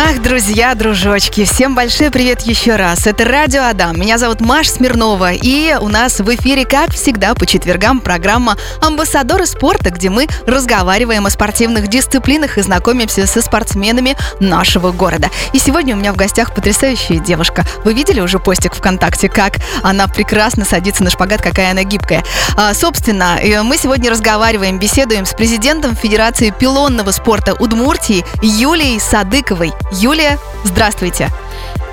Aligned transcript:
Ах, 0.00 0.22
друзья, 0.22 0.76
дружочки, 0.76 1.44
всем 1.44 1.74
большой 1.74 2.12
привет 2.12 2.42
еще 2.42 2.76
раз. 2.76 3.08
Это 3.08 3.24
Радио 3.24 3.64
Адам. 3.64 3.98
Меня 3.98 4.16
зовут 4.16 4.40
Маш 4.40 4.68
Смирнова. 4.68 5.32
И 5.32 5.74
у 5.74 5.88
нас 5.88 6.20
в 6.20 6.34
эфире, 6.36 6.64
как 6.64 6.92
всегда, 6.92 7.34
по 7.34 7.46
четвергам 7.46 7.98
программа 7.98 8.56
«Амбассадоры 8.80 9.44
спорта», 9.44 9.90
где 9.90 10.08
мы 10.08 10.28
разговариваем 10.46 11.26
о 11.26 11.30
спортивных 11.30 11.88
дисциплинах 11.88 12.58
и 12.58 12.62
знакомимся 12.62 13.26
со 13.26 13.42
спортсменами 13.42 14.16
нашего 14.38 14.92
города. 14.92 15.30
И 15.52 15.58
сегодня 15.58 15.96
у 15.96 15.98
меня 15.98 16.12
в 16.12 16.16
гостях 16.16 16.54
потрясающая 16.54 17.18
девушка. 17.18 17.64
Вы 17.84 17.92
видели 17.92 18.20
уже 18.20 18.38
постик 18.38 18.74
ВКонтакте, 18.74 19.28
как 19.28 19.54
она 19.82 20.06
прекрасно 20.06 20.64
садится 20.64 21.02
на 21.02 21.10
шпагат, 21.10 21.42
какая 21.42 21.72
она 21.72 21.82
гибкая. 21.82 22.22
А, 22.56 22.72
собственно, 22.72 23.36
э, 23.42 23.64
мы 23.64 23.76
сегодня 23.76 24.12
разговариваем, 24.12 24.78
беседуем 24.78 25.26
с 25.26 25.34
президентом 25.34 25.96
Федерации 25.96 26.54
пилонного 26.56 27.10
спорта 27.10 27.54
Удмуртии 27.54 28.24
Юлией 28.42 29.00
Садыковой. 29.00 29.72
Юлия, 29.90 30.38
здравствуйте. 30.64 31.30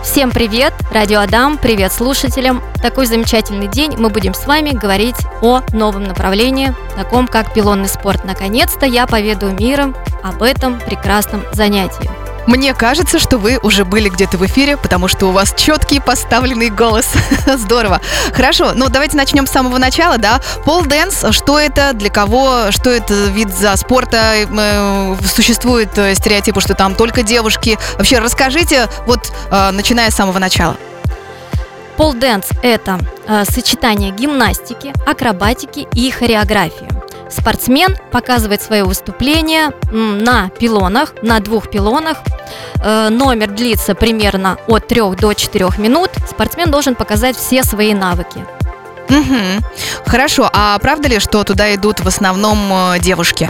Всем 0.03 0.29
привет, 0.31 0.73
Радио 0.91 1.21
Адам, 1.21 1.57
привет 1.57 1.93
слушателям. 1.93 2.61
Такой 2.81 3.05
замечательный 3.05 3.67
день 3.67 3.95
мы 3.97 4.09
будем 4.09 4.33
с 4.33 4.45
вами 4.45 4.71
говорить 4.71 5.15
о 5.41 5.61
новом 5.71 6.03
направлении, 6.03 6.75
таком 6.97 7.25
как 7.25 7.53
пилонный 7.53 7.87
спорт. 7.87 8.25
Наконец-то 8.25 8.85
я 8.85 9.07
поведаю 9.07 9.53
миром 9.53 9.95
об 10.23 10.43
этом 10.43 10.79
прекрасном 10.81 11.43
занятии. 11.53 12.09
Мне 12.47 12.73
кажется, 12.73 13.19
что 13.19 13.37
вы 13.37 13.57
уже 13.61 13.85
были 13.85 14.09
где-то 14.09 14.37
в 14.37 14.45
эфире, 14.45 14.77
потому 14.77 15.07
что 15.07 15.27
у 15.27 15.31
вас 15.31 15.53
четкий 15.55 15.99
поставленный 15.99 16.69
голос. 16.69 17.07
Здорово. 17.47 18.01
Хорошо, 18.33 18.73
ну 18.75 18.89
давайте 18.89 19.17
начнем 19.17 19.47
с 19.47 19.51
самого 19.51 19.77
начала, 19.77 20.17
да. 20.17 20.39
Pole 20.63 20.83
dance, 20.83 21.25
что 21.31 21.59
это, 21.59 21.93
для 21.93 22.09
кого, 22.09 22.71
что 22.71 22.89
это 22.89 23.13
вид 23.13 23.49
за 23.49 23.75
спорта, 23.75 24.35
э, 24.35 25.15
существует 25.25 25.97
э, 25.97 26.13
стереотипы, 26.15 26.61
что 26.61 26.75
там 26.75 26.95
только 26.95 27.23
девушки. 27.23 27.77
Вообще 27.97 28.19
расскажите, 28.19 28.89
вот 29.07 29.31
э, 29.51 29.71
начиная 29.71 30.11
с 30.11 30.15
самого 30.15 30.39
начала. 30.39 30.77
Pole 31.97 32.13
dance – 32.13 32.61
это 32.61 32.99
э, 33.27 33.45
сочетание 33.45 34.11
гимнастики, 34.11 34.93
акробатики 35.05 35.87
и 35.93 36.11
хореографии. 36.11 36.94
Спортсмен 37.29 37.97
показывает 38.11 38.61
свое 38.61 38.83
выступление 38.83 39.71
на 39.91 40.49
пилонах, 40.49 41.13
на 41.21 41.39
двух 41.39 41.69
пилонах. 41.69 42.17
Э, 42.83 43.09
номер 43.09 43.51
длится 43.51 43.95
примерно 43.95 44.57
от 44.67 44.87
3 44.87 45.15
до 45.15 45.33
4 45.33 45.69
минут. 45.77 46.11
Спортсмен 46.29 46.71
должен 46.71 46.95
показать 46.95 47.35
все 47.35 47.63
свои 47.63 47.93
навыки. 47.93 48.45
Угу. 49.09 50.05
Хорошо, 50.05 50.49
а 50.51 50.77
правда 50.79 51.07
ли, 51.07 51.19
что 51.19 51.43
туда 51.43 51.73
идут 51.75 51.99
в 51.99 52.07
основном 52.07 52.59
э, 52.71 52.99
девушки? 52.99 53.49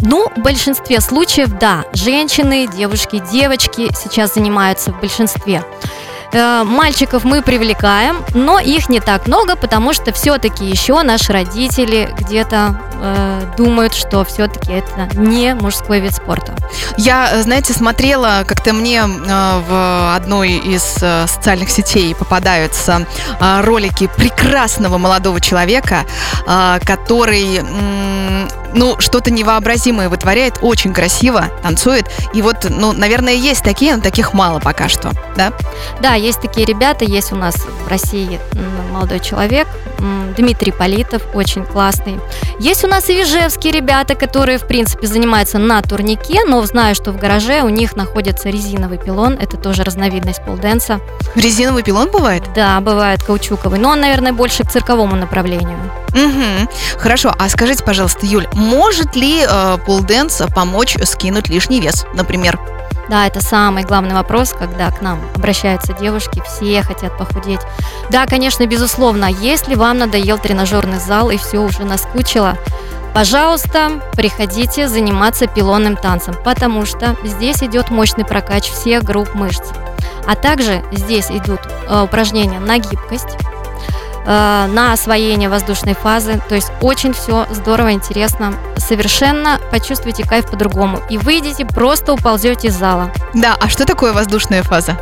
Ну, 0.00 0.28
в 0.36 0.40
большинстве 0.40 1.00
случаев, 1.00 1.48
да, 1.58 1.84
женщины, 1.92 2.68
девушки, 2.68 3.22
девочки 3.32 3.90
сейчас 4.00 4.34
занимаются 4.34 4.92
в 4.92 5.00
большинстве. 5.00 5.64
Э, 6.32 6.62
мальчиков 6.64 7.24
мы 7.24 7.40
привлекаем, 7.40 8.22
но 8.34 8.58
их 8.58 8.88
не 8.88 9.00
так 9.00 9.26
много, 9.26 9.56
потому 9.56 9.92
что 9.92 10.12
все-таки 10.12 10.64
еще 10.66 11.02
наши 11.02 11.32
родители 11.32 12.14
где-то 12.18 12.78
э, 13.00 13.42
думают, 13.56 13.94
что 13.94 14.24
все-таки 14.24 14.72
это 14.72 15.08
не 15.14 15.54
мужской 15.54 16.00
вид 16.00 16.14
спорта. 16.14 16.54
Я, 16.98 17.30
э, 17.32 17.42
знаете, 17.42 17.72
смотрела, 17.72 18.44
как-то 18.46 18.74
мне 18.74 19.04
в 19.06 20.14
одной 20.14 20.50
из 20.52 20.82
социальных 20.82 21.70
сетей 21.70 22.14
попадаются 22.14 23.06
ролики 23.40 24.08
прекрасного 24.16 24.98
молодого 24.98 25.40
человека, 25.40 26.04
который 26.84 27.60
ну, 28.74 28.98
что-то 28.98 29.30
невообразимое 29.30 30.08
вытворяет, 30.08 30.58
очень 30.62 30.92
красиво 30.92 31.46
танцует. 31.62 32.06
И 32.34 32.42
вот, 32.42 32.66
ну, 32.68 32.92
наверное, 32.92 33.34
есть 33.34 33.62
такие, 33.62 33.96
но 33.96 34.02
таких 34.02 34.34
мало 34.34 34.60
пока 34.60 34.88
что, 34.88 35.12
да? 35.36 35.52
Да, 36.00 36.14
есть 36.14 36.40
такие 36.40 36.66
ребята, 36.66 37.04
есть 37.04 37.32
у 37.32 37.36
нас 37.36 37.54
в 37.56 37.88
России 37.88 38.40
молодой 38.92 39.20
человек, 39.20 39.68
Дмитрий 40.36 40.72
Политов, 40.72 41.22
очень 41.34 41.64
классный. 41.64 42.20
Есть 42.58 42.84
у 42.84 42.88
нас 42.88 43.08
и 43.10 43.16
вижевские 43.16 43.72
ребята, 43.72 44.14
которые, 44.14 44.58
в 44.58 44.66
принципе, 44.66 45.06
занимаются 45.06 45.58
на 45.58 45.82
турнике, 45.82 46.44
но 46.44 46.64
знаю, 46.64 46.94
что 46.94 47.12
в 47.12 47.18
гараже 47.18 47.62
у 47.62 47.68
них 47.68 47.96
находится 47.96 48.48
резиновый 48.48 48.98
пилон, 48.98 49.34
это 49.40 49.56
тоже 49.56 49.84
разновидность 49.84 50.44
полденса. 50.44 51.00
Резиновый 51.34 51.82
пилон 51.82 52.10
бывает? 52.10 52.42
Да, 52.54 52.80
бывает 52.80 53.22
каучуковый, 53.22 53.78
но 53.78 53.90
он, 53.90 54.00
наверное, 54.00 54.32
больше 54.32 54.64
к 54.64 54.70
цирковому 54.70 55.16
направлению. 55.16 55.78
Угу. 56.12 56.98
Хорошо, 56.98 57.34
а 57.38 57.48
скажите, 57.48 57.84
пожалуйста, 57.84 58.26
Юль, 58.26 58.48
может 58.52 59.14
ли 59.14 59.44
э, 59.48 59.78
помочь 60.54 60.96
скинуть 61.04 61.48
лишний 61.48 61.80
вес, 61.80 62.06
например? 62.14 62.58
Да, 63.08 63.26
это 63.26 63.42
самый 63.42 63.84
главный 63.84 64.14
вопрос, 64.14 64.52
когда 64.52 64.90
к 64.90 65.00
нам 65.00 65.18
обращаются 65.34 65.94
девушки, 65.94 66.42
все 66.46 66.82
хотят 66.82 67.16
похудеть. 67.16 67.60
Да, 68.10 68.26
конечно, 68.26 68.66
безусловно, 68.66 69.26
если 69.26 69.74
вам 69.74 69.98
надоел 69.98 70.38
тренажерный 70.38 70.98
зал 70.98 71.30
и 71.30 71.38
все 71.38 71.58
уже 71.58 71.84
наскучило, 71.84 72.56
Пожалуйста, 73.14 74.00
приходите 74.12 74.86
заниматься 74.86 75.48
пилонным 75.48 75.96
танцем, 75.96 76.36
потому 76.44 76.86
что 76.86 77.16
здесь 77.24 77.62
идет 77.64 77.90
мощный 77.90 78.24
прокач 78.24 78.70
всех 78.70 79.02
групп 79.02 79.34
мышц. 79.34 79.62
А 80.26 80.36
также 80.36 80.84
здесь 80.92 81.30
идут 81.30 81.60
э, 81.88 82.02
упражнения 82.02 82.60
на 82.60 82.78
гибкость, 82.78 83.36
Э, 84.26 84.66
на 84.68 84.92
освоение 84.92 85.48
воздушной 85.48 85.94
фазы. 85.94 86.40
То 86.48 86.54
есть 86.54 86.70
очень 86.80 87.12
все 87.12 87.46
здорово, 87.50 87.92
интересно. 87.92 88.54
Совершенно 88.76 89.60
почувствуйте 89.70 90.24
кайф 90.24 90.50
по-другому. 90.50 91.00
И 91.08 91.18
выйдете, 91.18 91.64
просто 91.64 92.12
уползете 92.12 92.68
из 92.68 92.74
зала. 92.74 93.10
Да, 93.34 93.56
а 93.58 93.68
что 93.68 93.86
такое 93.86 94.12
воздушная 94.12 94.62
фаза? 94.62 94.98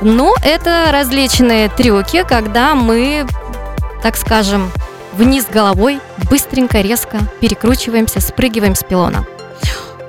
Ну, 0.00 0.34
это 0.42 0.88
различные 0.90 1.68
трюки, 1.68 2.24
когда 2.26 2.74
мы, 2.74 3.26
так 4.02 4.16
скажем, 4.16 4.70
вниз 5.12 5.46
головой, 5.52 6.00
быстренько, 6.30 6.80
резко 6.80 7.18
перекручиваемся, 7.40 8.20
спрыгиваем 8.20 8.74
с 8.74 8.82
пилона. 8.82 9.26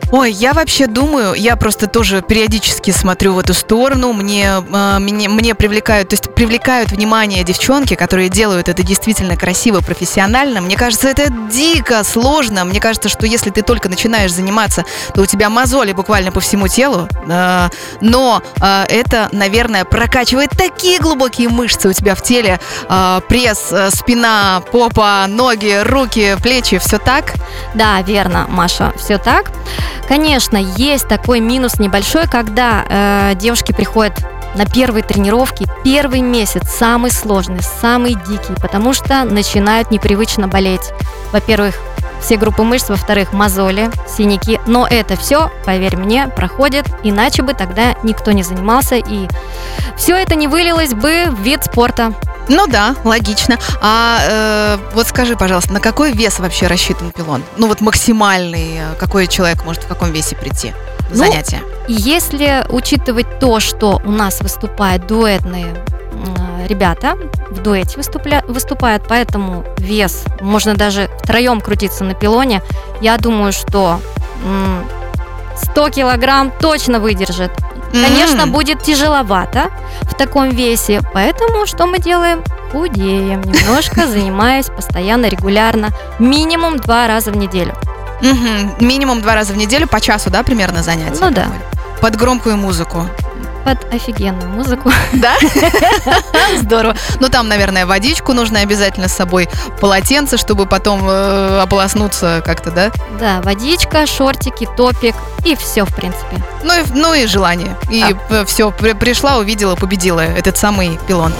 Ой, 0.10 0.32
я 0.32 0.54
вообще 0.54 0.88
думаю, 0.88 1.34
я 1.34 1.58
просто 1.58 1.88
тоже 1.88 2.22
периодически 2.22 2.92
смотрю 2.92 3.34
в 3.34 3.40
эту 3.40 3.54
сторону, 3.54 4.14
мне, 4.14 4.64
э, 4.72 5.00
мне, 5.00 5.28
мне 5.28 5.54
привлекают, 5.54 6.10
то 6.10 6.14
есть 6.14 6.34
привлекают 6.34 6.92
внимание 6.92 7.44
девчонки, 7.44 7.96
которые 7.96 8.30
делают 8.30 8.70
это 8.70 8.84
действительно 8.84 9.36
красиво, 9.36 9.82
профессионально. 9.82 10.62
Мне 10.62 10.78
кажется, 10.78 11.10
это 11.10 11.30
дико 11.52 12.06
сложно. 12.06 12.64
Мне 12.64 12.80
кажется, 12.80 13.10
что 13.10 13.26
если 13.26 13.50
ты 13.50 13.64
только 13.64 13.90
начинаешь 13.90 14.32
заниматься, 14.32 14.86
то 15.14 15.24
у 15.24 15.26
тебя 15.26 15.50
мозоли 15.50 15.92
буквально 15.92 16.32
по 16.32 16.40
всему 16.40 16.70
телу. 16.70 17.10
Э, 17.28 17.68
но 18.00 18.42
э, 18.62 18.84
это, 18.88 19.28
наверное, 19.34 19.84
прокачивает 19.84 20.52
такие 20.52 21.00
глубокие 21.00 21.50
мышцы 21.50 21.90
у 21.90 21.94
тебя 21.94 22.16
в 22.16 22.24
теле. 22.24 22.62
Э, 22.88 23.20
пресс, 23.28 23.72
э, 23.72 23.90
спина, 23.92 24.64
попа, 24.72 25.26
ноги, 25.28 25.82
руки, 25.84 26.38
плечи, 26.42 26.78
все 26.78 26.98
так? 26.98 27.34
Да, 27.76 28.02
верно, 28.04 28.46
Маша, 28.48 28.94
все 28.98 29.18
так. 29.18 29.52
Конечно, 30.08 30.58
есть 30.58 31.08
такой 31.08 31.40
минус 31.40 31.80
небольшой, 31.80 32.28
когда 32.28 32.86
э, 32.88 33.36
девушки 33.36 33.72
приходят 33.72 34.14
на 34.56 34.66
первые 34.66 35.04
тренировки, 35.04 35.68
первый 35.84 36.22
месяц 36.22 36.70
самый 36.70 37.12
сложный, 37.12 37.62
самый 37.62 38.14
дикий, 38.14 38.54
потому 38.62 38.94
что 38.94 39.24
начинают 39.24 39.92
непривычно 39.92 40.48
болеть. 40.48 40.92
Во-первых, 41.32 41.76
все 42.28 42.36
группы 42.36 42.64
мышц, 42.64 42.90
во-вторых, 42.90 43.32
мозоли, 43.32 43.90
синяки. 44.06 44.60
Но 44.68 44.86
это 44.86 45.16
все, 45.16 45.50
поверь 45.64 45.96
мне, 45.96 46.28
проходит, 46.28 46.86
иначе 47.02 47.42
бы 47.42 47.54
тогда 47.54 47.96
никто 48.04 48.34
не 48.34 48.44
занимался, 48.44 48.96
и 48.96 49.30
все 49.96 50.14
это 50.18 50.36
не 50.36 50.50
вылилось 50.50 50.94
бы 50.94 51.28
в 51.30 51.40
вид 51.42 51.64
спорта. 51.64 52.12
Ну 52.50 52.68
да, 52.68 52.96
логично. 53.06 53.58
А 53.82 54.20
э, 54.24 54.78
вот 54.94 55.08
скажи, 55.08 55.38
пожалуйста, 55.38 55.72
на 55.72 55.80
какой 55.80 56.12
вес 56.12 56.40
вообще 56.40 56.68
рассчитан 56.68 57.14
пилон? 57.14 57.44
Ну 57.56 57.68
вот 57.68 57.80
максимальный, 57.80 58.78
э, 58.78 58.96
какой 59.00 59.28
человек 59.28 59.64
может 59.64 59.84
в 59.84 59.88
каком 59.88 60.12
весе 60.12 60.36
прийти? 60.36 60.74
Ну, 61.10 61.16
занятия. 61.16 61.62
Если 61.88 62.66
учитывать 62.68 63.40
то, 63.40 63.62
что 63.62 64.02
у 64.04 64.12
нас 64.12 64.42
выступают 64.42 65.08
дуэтные 65.08 65.74
ребята 66.68 67.18
в 67.50 67.62
дуэте 67.62 67.98
выступля, 67.98 68.44
выступают, 68.48 69.04
поэтому 69.08 69.66
вес, 69.78 70.24
можно 70.42 70.76
даже 70.76 71.10
втроем 71.24 71.62
крутиться 71.62 72.04
на 72.04 72.14
пилоне, 72.14 72.62
я 73.02 73.18
думаю, 73.18 73.52
что 73.52 74.00
100 75.72 75.90
килограмм 75.90 76.52
точно 76.60 77.00
выдержит. 77.00 77.52
Конечно, 77.92 78.42
mm-hmm. 78.42 78.52
будет 78.52 78.84
тяжеловато 78.84 79.72
в 80.02 80.14
таком 80.14 80.50
весе, 80.50 81.02
поэтому 81.14 81.66
что 81.66 81.86
мы 81.88 82.00
делаем? 82.00 82.44
Худеем 82.72 83.42
немножко, 83.42 84.08
занимаясь 84.08 84.68
постоянно, 84.68 85.28
регулярно, 85.28 85.90
минимум 86.20 86.78
два 86.78 87.08
раза 87.08 87.32
в 87.32 87.38
неделю. 87.38 87.74
Угу. 88.22 88.84
Минимум 88.84 89.22
два 89.22 89.36
раза 89.36 89.54
в 89.54 89.58
неделю 89.58 89.88
по 89.88 90.02
часу, 90.02 90.30
да, 90.30 90.44
примерно 90.44 90.84
занятия? 90.84 91.20
Ну 91.22 91.32
да. 91.32 91.48
Под 92.02 92.16
громкую 92.16 92.58
музыку. 92.58 93.06
Под 93.68 93.94
офигенную 93.94 94.50
музыку. 94.50 94.90
Да? 95.12 95.36
Здорово. 96.58 96.96
Ну, 97.20 97.28
там, 97.28 97.50
наверное, 97.50 97.86
водичку 97.86 98.32
нужно 98.32 98.62
обязательно 98.62 99.10
с 99.10 99.14
собой, 99.14 99.50
полотенце, 99.82 100.38
чтобы 100.38 100.68
потом 100.68 101.02
э, 101.04 101.60
ополоснуться 101.62 102.42
как-то, 102.46 102.72
да? 102.72 102.92
Да, 103.20 103.42
водичка, 103.42 104.06
шортики, 104.06 104.66
топик 104.78 105.16
и 105.44 105.58
все, 105.58 105.84
в 105.84 105.94
принципе. 105.94 106.38
Ну 106.64 106.80
и, 106.80 106.84
ну 106.94 107.14
и 107.14 107.26
желание. 107.26 107.76
И 107.90 108.16
все, 108.46 108.72
пришла, 108.72 109.38
увидела, 109.38 109.76
победила 109.76 110.22
этот 110.22 110.56
самый 110.56 110.98
пилон 111.06 111.34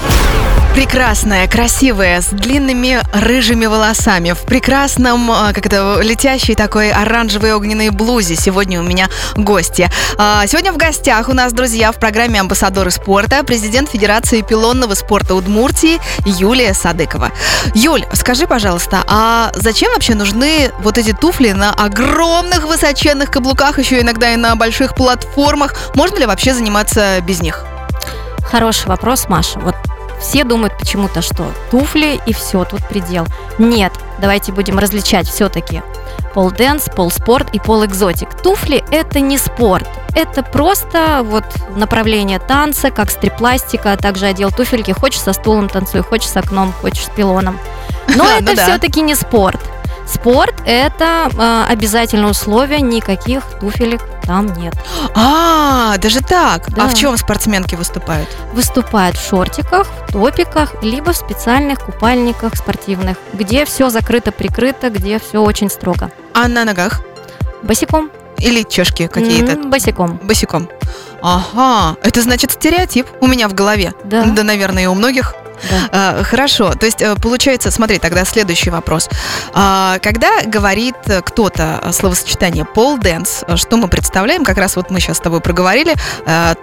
прекрасная, 0.78 1.48
красивая, 1.48 2.22
с 2.22 2.28
длинными 2.28 3.02
рыжими 3.12 3.66
волосами, 3.66 4.34
в 4.34 4.44
прекрасном, 4.44 5.32
а, 5.32 5.52
как 5.52 5.66
это, 5.66 6.00
летящей 6.04 6.54
такой 6.54 6.92
оранжевой 6.92 7.54
огненной 7.54 7.90
блузе. 7.90 8.36
Сегодня 8.36 8.80
у 8.80 8.84
меня 8.84 9.10
гости. 9.36 9.90
А, 10.20 10.46
сегодня 10.46 10.72
в 10.72 10.78
гостях 10.78 11.30
у 11.30 11.34
нас, 11.34 11.52
друзья, 11.52 11.92
в 11.92 11.96
программе 11.96 12.40
«Амбассадоры 12.40 12.92
спорта» 12.92 13.44
президент 13.44 13.90
Федерации 13.90 14.44
пилонного 14.44 14.94
спорта 14.94 15.34
Удмуртии 15.34 16.00
Юлия 16.28 16.76
Садыкова. 16.76 17.32
Юль, 17.74 18.06
скажи, 18.14 18.46
пожалуйста, 18.46 19.04
а 19.08 19.50
зачем 19.56 19.92
вообще 19.94 20.14
нужны 20.14 20.70
вот 20.82 21.00
эти 21.00 21.12
туфли 21.12 21.54
на 21.54 21.74
огромных 21.74 22.68
высоченных 22.68 23.32
каблуках, 23.32 23.80
еще 23.80 24.00
иногда 24.00 24.32
и 24.32 24.36
на 24.36 24.56
больших 24.56 24.94
платформах? 24.94 25.74
Можно 25.96 26.20
ли 26.20 26.28
вообще 26.28 26.54
заниматься 26.54 27.20
без 27.22 27.42
них? 27.42 27.66
Хороший 28.44 28.86
вопрос, 28.86 29.28
Маша. 29.28 29.58
Вот 29.58 29.76
все 30.20 30.44
думают 30.44 30.78
почему-то, 30.78 31.22
что 31.22 31.52
туфли 31.72 32.20
и 32.26 32.34
все, 32.34 32.66
тут 32.66 32.88
предел. 32.88 33.26
Нет, 33.58 33.94
давайте 34.20 34.52
будем 34.52 34.80
различать 34.80 35.28
все-таки 35.28 35.82
pole 36.34 36.52
dance, 36.52 36.86
pole 36.96 37.10
sport 37.12 37.54
и 37.54 37.60
pole 37.60 37.86
exotic. 37.86 38.34
Туфли 38.42 38.84
это 38.92 39.20
не 39.20 39.38
спорт, 39.38 39.88
это 40.16 40.44
просто 40.44 41.22
вот 41.24 41.46
направление 41.76 42.40
танца, 42.40 42.92
как 42.92 43.12
стрипластика, 43.12 43.94
а 43.94 43.98
так 43.98 44.12
же 44.12 44.26
надел 44.28 44.52
туфельки. 44.52 44.92
Хочешь 44.92 45.22
со 45.22 45.34
стулом 45.34 45.70
танцуй, 45.70 46.02
хочешь 46.02 46.30
с 46.30 46.38
окном, 46.38 46.74
хочешь 46.82 47.06
с 47.06 47.10
пилоном. 47.10 47.60
Но 48.16 48.24
ну 48.24 48.30
это 48.40 48.56
все-таки 48.56 49.02
не 49.02 49.16
спорт. 49.16 49.60
Спорт– 50.08 50.56
это 50.66 51.30
э, 51.38 51.72
обязательное 51.72 52.32
условие, 52.32 52.82
никаких 52.82 53.44
туфелек 53.60 54.02
там 54.24 54.48
нет. 54.54 54.74
А, 55.16 55.98
даже 55.98 56.22
так? 56.22 56.70
Да. 56.72 56.86
А 56.86 56.88
в 56.88 56.94
чем 56.94 57.18
спортсменки 57.18 57.76
выступают? 57.76 58.30
Выступают 58.54 59.18
в 59.18 59.28
шортиках, 59.28 59.88
в 60.08 60.14
топиках, 60.14 60.82
либо 60.82 61.12
в 61.12 61.18
специальных 61.18 61.80
купальниках 61.80 62.56
спортивных, 62.56 63.18
где 63.34 63.66
все 63.66 63.90
закрыто-прикрыто, 63.90 64.90
где 64.90 65.20
все 65.20 65.42
очень 65.42 65.70
строго. 65.70 66.12
А 66.34 66.48
на 66.48 66.64
ногах? 66.64 67.02
Босиком. 67.64 68.10
Или 68.38 68.64
чешки 68.64 69.08
какие-то? 69.08 69.54
Mm, 69.54 69.70
босиком. 69.70 70.20
Босиком. 70.24 70.70
Ага, 71.22 71.98
это 72.04 72.22
значит 72.22 72.52
стереотип 72.52 73.08
у 73.20 73.28
меня 73.28 73.48
в 73.48 73.54
голове. 73.54 73.94
Да. 74.04 74.24
Да, 74.26 74.44
наверное, 74.44 74.84
и 74.84 74.88
у 74.88 74.94
многих. 74.94 75.34
Да. 75.70 75.90
А, 75.92 76.24
хорошо, 76.24 76.74
то 76.74 76.86
есть 76.86 77.02
э, 77.02 77.16
получается, 77.16 77.72
смотри, 77.72 78.00
тогда 78.00 78.26
следующий 78.26 78.70
вопрос. 78.70 79.10
А, 79.54 80.00
когда 80.00 80.42
говорит 80.46 80.96
кто-то 81.26 81.92
словосочетание 81.92 82.66
pole 82.66 82.98
dance, 82.98 83.44
что 83.56 83.78
мы 83.78 83.88
представляем? 83.88 84.44
Как 84.44 84.58
раз 84.58 84.76
вот 84.76 84.90
мы 84.90 85.00
сейчас 85.00 85.18
с 85.18 85.20
тобой 85.20 85.42
проговорили, 85.42 85.96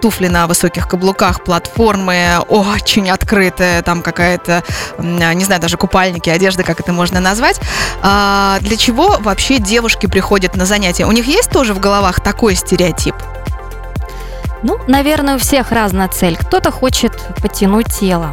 туфли 0.01 0.27
на 0.27 0.47
высоких 0.47 0.87
каблуках, 0.87 1.43
платформы 1.43 2.39
очень 2.47 3.09
открытые, 3.09 3.81
там 3.81 4.01
какая-то, 4.01 4.63
не 4.99 5.43
знаю, 5.43 5.61
даже 5.61 5.77
купальники, 5.77 6.29
одежда, 6.29 6.63
как 6.63 6.79
это 6.79 6.93
можно 6.93 7.19
назвать. 7.19 7.59
А, 8.01 8.57
для 8.61 8.77
чего 8.77 9.17
вообще 9.19 9.57
девушки 9.57 10.05
приходят 10.05 10.55
на 10.55 10.65
занятия? 10.65 11.05
У 11.05 11.11
них 11.11 11.25
есть 11.27 11.49
тоже 11.49 11.73
в 11.73 11.79
головах 11.79 12.21
такой 12.21 12.55
стереотип? 12.55 13.15
Ну, 14.63 14.79
наверное, 14.87 15.35
у 15.35 15.37
всех 15.37 15.71
разная 15.71 16.07
цель. 16.07 16.37
Кто-то 16.37 16.71
хочет 16.71 17.13
подтянуть 17.41 17.87
тело, 17.87 18.31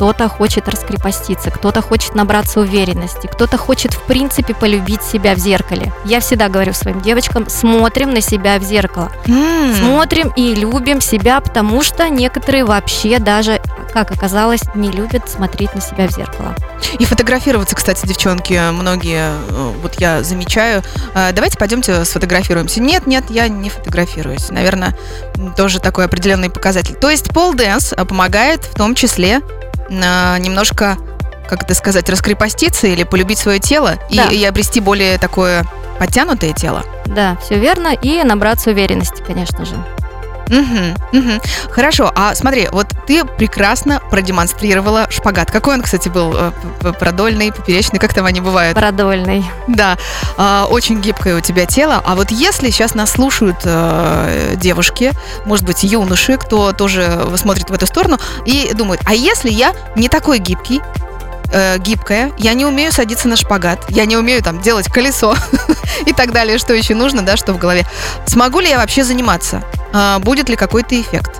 кто-то 0.00 0.30
хочет 0.30 0.66
раскрепоститься, 0.66 1.50
кто-то 1.50 1.82
хочет 1.82 2.14
набраться 2.14 2.60
уверенности, 2.60 3.26
кто-то 3.26 3.58
хочет 3.58 3.92
в 3.92 4.00
принципе 4.04 4.54
полюбить 4.54 5.02
себя 5.02 5.34
в 5.34 5.38
зеркале. 5.38 5.92
Я 6.06 6.20
всегда 6.20 6.48
говорю 6.48 6.72
своим 6.72 7.02
девочкам, 7.02 7.50
смотрим 7.50 8.14
на 8.14 8.22
себя 8.22 8.58
в 8.58 8.62
зеркало. 8.62 9.12
Mm. 9.26 9.74
Смотрим 9.74 10.32
и 10.34 10.54
любим 10.54 11.02
себя, 11.02 11.42
потому 11.42 11.82
что 11.82 12.08
некоторые 12.08 12.64
вообще 12.64 13.18
даже, 13.18 13.60
как 13.92 14.10
оказалось, 14.10 14.62
не 14.74 14.90
любят 14.90 15.28
смотреть 15.28 15.74
на 15.74 15.82
себя 15.82 16.08
в 16.08 16.12
зеркало. 16.12 16.56
И 16.98 17.04
фотографироваться, 17.04 17.76
кстати, 17.76 18.06
девчонки, 18.06 18.58
многие, 18.72 19.34
э, 19.50 19.72
вот 19.82 19.96
я 20.00 20.22
замечаю. 20.22 20.82
Э, 21.14 21.32
давайте 21.32 21.58
пойдемте 21.58 22.06
сфотографируемся. 22.06 22.80
Нет, 22.80 23.06
нет, 23.06 23.24
я 23.28 23.48
не 23.48 23.68
фотографируюсь. 23.68 24.48
Наверное, 24.48 24.96
тоже 25.58 25.78
такой 25.78 26.06
определенный 26.06 26.48
показатель. 26.48 26.94
То 26.94 27.10
есть 27.10 27.34
pole 27.34 27.52
dance 27.52 27.92
помогает 28.08 28.64
в 28.64 28.74
том 28.74 28.94
числе 28.94 29.42
немножко, 29.90 30.96
как 31.48 31.64
это 31.64 31.74
сказать, 31.74 32.08
раскрепоститься 32.08 32.86
или 32.86 33.02
полюбить 33.02 33.38
свое 33.38 33.58
тело 33.58 33.98
да. 34.10 34.26
и, 34.26 34.36
и 34.36 34.44
обрести 34.44 34.80
более 34.80 35.18
такое 35.18 35.66
подтянутое 35.98 36.52
тело. 36.52 36.84
Да, 37.06 37.36
все 37.42 37.58
верно. 37.58 37.88
И 37.88 38.22
набраться 38.22 38.70
уверенности, 38.70 39.22
конечно 39.26 39.64
же. 39.64 39.74
Угу, 40.50 41.18
угу. 41.18 41.30
Хорошо, 41.70 42.10
а 42.14 42.34
смотри, 42.34 42.68
вот 42.72 42.88
ты 43.06 43.24
прекрасно 43.24 44.00
продемонстрировала 44.10 45.06
шпагат. 45.08 45.50
Какой 45.50 45.74
он, 45.74 45.82
кстати, 45.82 46.08
был? 46.08 46.34
Э, 46.36 46.52
продольный, 46.98 47.52
поперечный, 47.52 48.00
как 48.00 48.12
там 48.12 48.26
они 48.26 48.40
бывают? 48.40 48.76
Продольный. 48.76 49.44
Да, 49.68 49.96
а, 50.36 50.66
очень 50.68 51.00
гибкое 51.00 51.36
у 51.36 51.40
тебя 51.40 51.66
тело. 51.66 52.02
А 52.04 52.16
вот 52.16 52.32
если 52.32 52.70
сейчас 52.70 52.94
нас 52.94 53.12
слушают 53.12 53.58
э, 53.64 54.54
девушки, 54.56 55.12
может 55.44 55.64
быть, 55.64 55.84
юноши, 55.84 56.36
кто 56.36 56.72
тоже 56.72 57.28
смотрит 57.36 57.70
в 57.70 57.72
эту 57.72 57.86
сторону, 57.86 58.18
и 58.44 58.72
думают, 58.74 59.02
а 59.06 59.14
если 59.14 59.50
я 59.50 59.72
не 59.94 60.08
такой 60.08 60.38
гибкий, 60.38 60.80
э, 61.52 61.78
гибкая, 61.78 62.32
я 62.38 62.54
не 62.54 62.64
умею 62.64 62.92
садиться 62.92 63.28
на 63.28 63.36
шпагат, 63.36 63.84
я 63.88 64.04
не 64.04 64.16
умею 64.16 64.42
там 64.42 64.60
делать 64.60 64.86
колесо 64.86 65.34
и 66.06 66.12
так 66.12 66.32
далее, 66.32 66.58
что 66.58 66.74
еще 66.74 66.94
нужно, 66.94 67.22
да, 67.22 67.36
что 67.36 67.52
в 67.52 67.58
голове. 67.58 67.84
Смогу 68.26 68.60
ли 68.60 68.68
я 68.68 68.78
вообще 68.78 69.04
заниматься? 69.04 69.62
Э, 69.92 70.18
будет 70.18 70.48
ли 70.48 70.56
какой-то 70.56 71.00
эффект? 71.00 71.39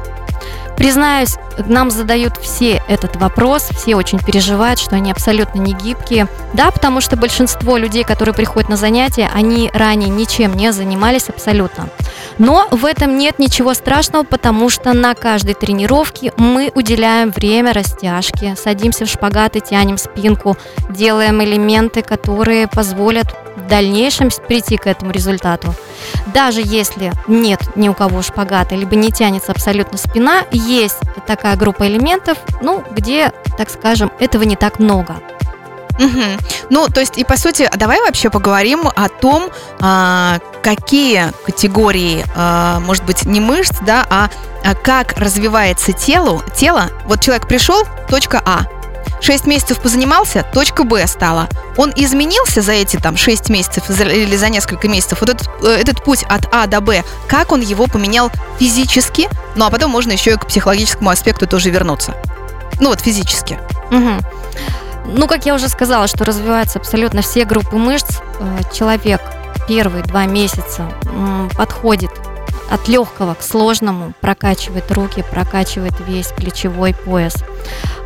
Признаюсь, 0.81 1.37
нам 1.67 1.91
задают 1.91 2.39
все 2.39 2.81
этот 2.89 3.17
вопрос, 3.17 3.65
все 3.65 3.97
очень 3.97 4.19
переживают, 4.19 4.81
что 4.81 4.97
они 4.97 5.13
абсолютно 5.13 5.61
не 5.61 5.75
гибкие. 5.75 6.27
Да, 6.55 6.71
потому 6.71 7.03
что 7.03 7.19
большинство 7.19 7.77
людей, 7.77 8.03
которые 8.03 8.35
приходят 8.35 8.71
на 8.71 8.79
занятия, 8.79 9.29
они 9.35 9.71
ранее 9.75 10.09
ничем 10.09 10.55
не 10.55 10.73
занимались 10.73 11.29
абсолютно. 11.29 11.91
Но 12.39 12.67
в 12.71 12.87
этом 12.87 13.19
нет 13.19 13.39
ничего 13.39 13.75
страшного, 13.75 14.23
потому 14.23 14.71
что 14.71 14.95
на 14.95 15.15
каждой 15.15 15.53
тренировке 15.53 16.33
мы 16.39 16.73
уделяем 16.75 17.31
время 17.31 17.75
растяжки, 17.75 18.57
садимся 18.57 19.05
в 19.05 19.11
шпагат 19.11 19.57
и 19.57 19.61
тянем 19.61 19.99
спинку, 19.99 20.57
делаем 20.89 21.43
элементы, 21.45 22.01
которые 22.01 22.69
позволят 22.69 23.37
дальнейшем 23.71 24.29
прийти 24.47 24.77
к 24.77 24.87
этому 24.87 25.13
результату. 25.13 25.75
Даже 26.27 26.61
если 26.63 27.13
нет 27.27 27.61
ни 27.77 27.89
у 27.89 27.95
кого 27.95 28.21
шпагата, 28.21 28.75
либо 28.75 28.97
не 28.97 29.11
тянется 29.11 29.53
абсолютно 29.53 29.97
спина, 29.97 30.43
есть 30.51 30.99
такая 31.27 31.57
группа 31.57 31.87
элементов, 31.87 32.37
ну, 32.61 32.85
где, 32.91 33.33
так 33.57 33.71
скажем, 33.71 34.13
этого 34.19 34.43
не 34.43 34.57
так 34.57 34.79
много. 34.79 35.17
Угу. 35.99 36.23
Ну, 36.71 36.89
то 36.89 37.01
есть, 37.01 37.19
и 37.19 37.25
по 37.25 37.37
сути, 37.37 37.69
давай 37.77 38.01
вообще 38.01 38.31
поговорим 38.31 38.89
о 38.95 39.09
том, 39.09 39.51
а, 39.81 40.39
какие 40.63 41.33
категории, 41.45 42.25
а, 42.35 42.81
может 42.81 43.05
быть, 43.05 43.25
не 43.25 43.41
мышц, 43.41 43.77
да, 43.83 44.07
а, 44.09 44.31
а 44.65 44.75
как 44.75 45.19
развивается 45.19 45.93
тело, 45.93 46.43
тело. 46.57 46.91
Вот 47.05 47.21
человек 47.21 47.47
пришел, 47.47 47.83
точка 48.09 48.41
А, 48.45 48.63
6 49.21 49.47
месяцев 49.47 49.81
позанимался, 49.81 50.45
точка 50.53 50.85
Б 50.85 51.07
стала. 51.07 51.49
Он 51.77 51.93
изменился 51.95 52.63
за 52.63 52.73
эти 52.73 52.97
там 52.97 53.17
6 53.17 53.49
месяцев 53.51 53.89
или 53.91 54.37
за 54.37 54.49
несколько 54.49 54.89
месяцев. 54.89 55.21
Вот 55.21 55.31
этот, 55.31 55.49
э, 55.63 55.69
этот 55.81 56.03
путь 56.03 56.25
от 56.25 56.49
А 56.53 56.67
до 56.67 56.81
Б, 56.81 57.05
как 57.29 57.53
он 57.53 57.61
его 57.61 57.87
поменял 57.87 58.31
физически, 58.59 59.29
ну 59.57 59.67
а 59.67 59.71
потом 59.71 59.91
можно 59.91 60.13
еще 60.13 60.33
и 60.33 60.37
к 60.37 60.47
психологическому 60.47 61.11
аспекту 61.11 61.47
тоже 61.47 61.71
вернуться. 61.71 62.15
Ну 62.81 62.89
вот 62.89 63.01
физически. 63.01 63.59
Угу. 63.91 64.11
Ну, 65.13 65.27
как 65.27 65.47
я 65.47 65.55
уже 65.55 65.69
сказала, 65.69 66.07
что 66.07 66.25
развиваются 66.25 66.79
абсолютно 66.79 67.23
все 67.23 67.45
группы 67.45 67.77
мышц. 67.77 68.19
Э, 68.39 68.59
человек 68.73 69.21
первые 69.67 70.03
два 70.05 70.27
месяца 70.27 70.91
подходит 71.57 72.11
от 72.71 72.89
легкого 72.89 73.35
к 73.35 73.43
сложному, 73.43 74.13
прокачивает 74.21 74.91
руки, 74.93 75.25
прокачивает 75.31 75.95
весь 76.07 76.29
плечевой 76.29 76.95
пояс, 76.95 77.35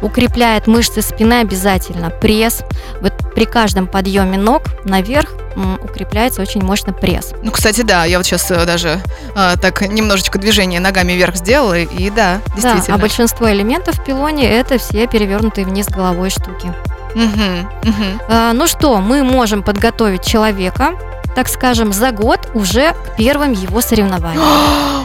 укрепляет 0.03 0.67
мышцы 0.67 1.03
спины 1.03 1.41
обязательно, 1.41 2.11
пресс. 2.11 2.63
Вот 3.01 3.13
при 3.35 3.45
каждом 3.45 3.87
подъеме 3.87 4.39
ног 4.39 4.63
наверх 4.85 5.31
укрепляется 5.83 6.43
очень 6.43 6.65
мощно 6.65 6.93
пресс. 6.93 7.33
Ну, 7.43 7.53
кстати, 7.53 7.83
да, 7.83 8.05
я 8.05 8.19
вот 8.19 8.27
сейчас 8.27 8.51
э, 8.51 8.67
даже 8.67 9.01
э, 9.37 9.55
так 9.61 9.83
немножечко 9.83 10.39
движение 10.39 10.81
ногами 10.81 11.13
вверх 11.13 11.37
сделала, 11.37 11.79
и 11.79 12.11
да, 12.11 12.41
действительно. 12.57 12.85
Да, 12.89 12.95
а 12.95 12.99
большинство 12.99 13.51
элементов 13.53 13.97
в 13.97 14.05
пилоне 14.05 14.51
это 14.51 14.79
все 14.79 15.07
перевернутые 15.07 15.65
вниз 15.65 15.87
головой 15.89 16.31
штуки. 16.31 16.73
Угу, 17.15 17.91
угу. 17.91 18.21
А, 18.29 18.53
ну 18.53 18.67
что, 18.67 18.99
мы 18.99 19.23
можем 19.23 19.63
подготовить 19.63 20.25
человека 20.25 20.95
так 21.35 21.49
скажем, 21.49 21.93
за 21.93 22.11
год 22.13 22.51
уже 22.55 22.93
к 22.93 23.17
первым 23.17 23.53
его 23.53 23.81
соревнованиям. 23.81 24.43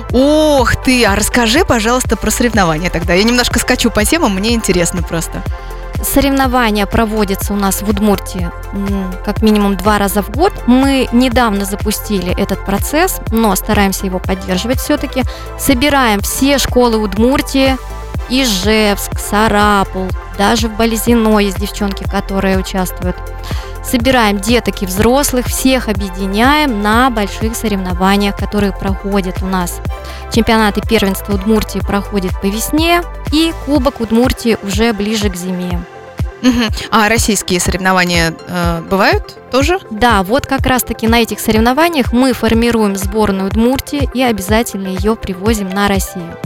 Ох 0.12 0.76
ты, 0.84 1.06
а 1.06 1.16
расскажи, 1.16 1.66
пожалуйста, 1.66 2.16
про 2.16 2.32
соревнования 2.32 2.90
тогда. 2.90 3.14
Я 3.14 3.24
немножко 3.24 3.60
скачу 3.60 3.92
по 3.92 4.06
темам, 4.06 4.36
мне 4.36 4.54
интересно 4.54 5.04
просто. 5.04 5.42
Соревнования 6.02 6.86
проводятся 6.86 7.54
у 7.54 7.58
нас 7.58 7.82
в 7.82 7.90
Удмуртии 7.90 8.50
как 9.26 9.42
минимум 9.42 9.76
два 9.76 9.98
раза 9.98 10.22
в 10.22 10.32
год. 10.32 10.54
Мы 10.66 11.10
недавно 11.12 11.66
запустили 11.66 12.34
этот 12.40 12.66
процесс, 12.66 13.20
но 13.32 13.56
стараемся 13.56 14.06
его 14.06 14.20
поддерживать 14.20 14.80
все-таки. 14.80 15.24
Собираем 15.60 16.22
все 16.22 16.58
школы 16.58 16.98
Удмуртии, 16.98 17.78
Ижевск, 18.30 19.20
Сарапул, 19.20 20.08
даже 20.38 20.68
в 20.68 20.78
Болезино 20.78 21.40
есть 21.40 21.60
девчонки, 21.60 22.04
которые 22.04 22.58
участвуют. 22.58 23.18
Собираем 23.90 24.38
деток 24.38 24.84
и 24.84 24.86
взрослых, 24.86 25.48
всех 25.48 25.88
объединяем 25.88 26.84
на 26.84 27.10
больших 27.10 27.56
соревнованиях, 27.56 28.36
которые 28.38 28.72
проходят 28.72 29.42
у 29.42 29.48
нас. 29.48 29.82
Чемпионаты 30.32 30.82
первенства 30.88 31.34
Удмуртии 31.34 31.80
проходят 31.80 32.40
по 32.40 32.46
весне, 32.46 33.02
и 33.32 33.52
Кубок 33.66 34.00
Удмуртии 34.00 34.60
уже 34.62 34.94
ближе 34.94 35.32
к 35.32 35.36
зиме. 35.36 35.84
Угу. 36.44 36.66
А 36.92 37.10
российские 37.10 37.60
соревнования 37.60 38.36
э, 38.48 38.82
бывают 38.88 39.36
тоже? 39.52 39.80
Да, 39.90 40.22
вот 40.22 40.46
как 40.46 40.68
раз-таки 40.68 41.08
на 41.08 41.24
этих 41.24 41.40
соревнованиях 41.40 42.14
мы 42.14 42.34
формируем 42.34 42.96
сборную 42.96 43.48
Удмуртии 43.48 44.08
и 44.14 44.22
обязательно 44.22 44.90
ее 44.90 45.16
привозим 45.16 45.68
на 45.70 45.88
Россию. 45.88 46.38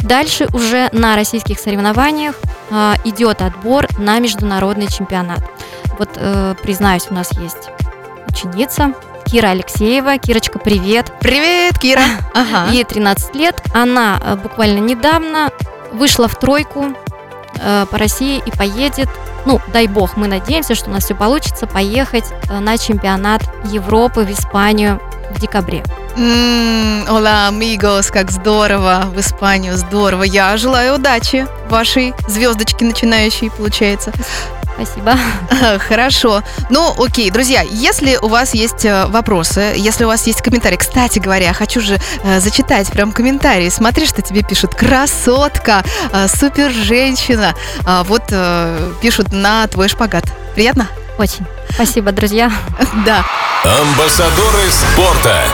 Дальше 0.00 0.46
уже 0.52 0.88
на 0.92 1.16
российских 1.16 1.58
соревнованиях 1.58 2.34
э, 2.70 2.94
идет 3.04 3.42
отбор 3.42 3.86
на 3.98 4.18
международный 4.18 4.88
чемпионат. 4.88 5.40
Вот, 5.98 6.10
э, 6.16 6.54
признаюсь, 6.62 7.06
у 7.10 7.14
нас 7.14 7.32
есть 7.38 7.70
ученица 8.28 8.92
Кира 9.26 9.48
Алексеева. 9.48 10.18
Кирочка, 10.18 10.58
привет. 10.58 11.12
Привет, 11.20 11.78
Кира. 11.78 12.02
Ага. 12.34 12.70
Ей 12.70 12.84
13 12.84 13.34
лет. 13.34 13.60
Она 13.74 14.20
э, 14.22 14.36
буквально 14.36 14.78
недавно 14.78 15.50
вышла 15.92 16.28
в 16.28 16.38
тройку 16.38 16.86
э, 17.60 17.86
по 17.90 17.98
России 17.98 18.42
и 18.44 18.50
поедет, 18.56 19.08
ну, 19.44 19.60
дай 19.72 19.86
бог, 19.86 20.16
мы 20.16 20.26
надеемся, 20.26 20.74
что 20.74 20.90
у 20.90 20.92
нас 20.92 21.04
все 21.04 21.14
получится, 21.14 21.66
поехать 21.66 22.24
э, 22.48 22.58
на 22.58 22.78
чемпионат 22.78 23.42
Европы 23.64 24.20
в 24.20 24.30
Испанию 24.30 25.00
в 25.30 25.40
декабре. 25.40 25.82
Ола, 26.16 27.48
амигос, 27.48 28.10
как 28.10 28.30
здорово, 28.30 29.04
в 29.14 29.20
Испанию, 29.20 29.76
здорово. 29.76 30.22
Я 30.22 30.56
желаю 30.56 30.94
удачи 30.94 31.46
вашей 31.68 32.14
звездочке 32.26 32.86
начинающей, 32.86 33.50
получается. 33.50 34.12
Спасибо. 34.76 35.14
Хорошо. 35.88 36.42
Ну, 36.70 36.94
окей, 36.98 37.30
друзья, 37.30 37.62
если 37.62 38.16
у 38.16 38.28
вас 38.28 38.54
есть 38.54 38.84
э, 38.84 39.06
вопросы, 39.06 39.74
если 39.76 40.04
у 40.04 40.08
вас 40.08 40.26
есть 40.26 40.42
комментарии, 40.42 40.76
кстати 40.76 41.18
говоря, 41.18 41.52
хочу 41.52 41.80
же 41.80 41.98
э, 42.24 42.40
зачитать 42.40 42.90
прям 42.90 43.12
комментарии. 43.12 43.68
Смотри, 43.68 44.06
что 44.06 44.22
тебе 44.22 44.42
пишут. 44.42 44.74
Красотка, 44.74 45.84
э, 46.12 46.28
супер 46.28 46.70
женщина. 46.70 47.54
А, 47.86 48.04
вот 48.04 48.24
э, 48.30 48.92
пишут 49.02 49.32
на 49.32 49.66
твой 49.66 49.88
шпагат. 49.88 50.24
Приятно? 50.54 50.88
Очень. 51.18 51.46
Спасибо, 51.70 52.12
друзья. 52.12 52.50
Да. 53.04 53.24
Амбассадоры 53.64 54.70
спорта. 54.70 55.44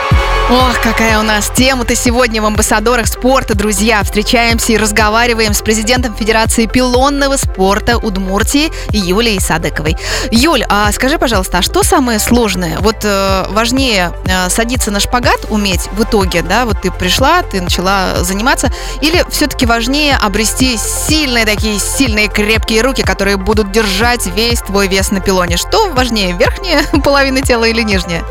Ох, 0.51 0.81
какая 0.83 1.19
у 1.19 1.23
нас 1.23 1.51
тема-то 1.55 1.95
сегодня 1.95 2.43
в 2.43 2.47
амбассадорах 2.47 3.07
спорта, 3.07 3.55
друзья. 3.55 4.03
Встречаемся 4.03 4.73
и 4.73 4.77
разговариваем 4.77 5.55
с 5.55 5.63
президентом 5.63 6.15
Федерации 6.15 6.67
пилонного 6.67 7.37
спорта 7.37 7.97
Удмуртии 7.97 8.71
Юлией 8.91 9.41
Садыковой. 9.41 9.97
Юль, 10.31 10.65
а 10.69 10.91
скажи, 10.93 11.19
пожалуйста, 11.19 11.59
а 11.59 11.63
что 11.63 11.83
самое 11.83 12.19
сложное? 12.19 12.79
Вот 12.81 12.97
э, 13.05 13.47
важнее 13.51 14.13
э, 14.27 14.51
садиться 14.51 14.91
на 14.91 15.01
шпагат 15.01 15.47
уметь 15.49 15.89
в 15.93 16.03
итоге, 16.03 16.43
да? 16.43 16.67
Вот 16.67 16.83
ты 16.83 16.91
пришла, 16.91 17.43
ты 17.43 17.63
начала 17.63 18.23
заниматься, 18.23 18.71
или 19.01 19.25
все-таки 19.31 19.65
важнее 19.65 20.17
обрести 20.17 20.77
сильные 20.77 21.47
такие 21.47 21.79
сильные 21.79 22.29
крепкие 22.29 22.83
руки, 22.83 23.03
которые 23.03 23.37
будут 23.37 23.71
держать 23.71 24.27
весь 24.27 24.61
твой 24.61 24.89
вес 24.89 25.13
на 25.13 25.21
пилоне? 25.21 25.57
Что 25.57 25.91
важнее, 25.91 26.33
верхняя 26.33 26.85
половина 27.05 27.41
тела 27.43 27.65
или 27.65 27.83
нижняя? 27.83 28.23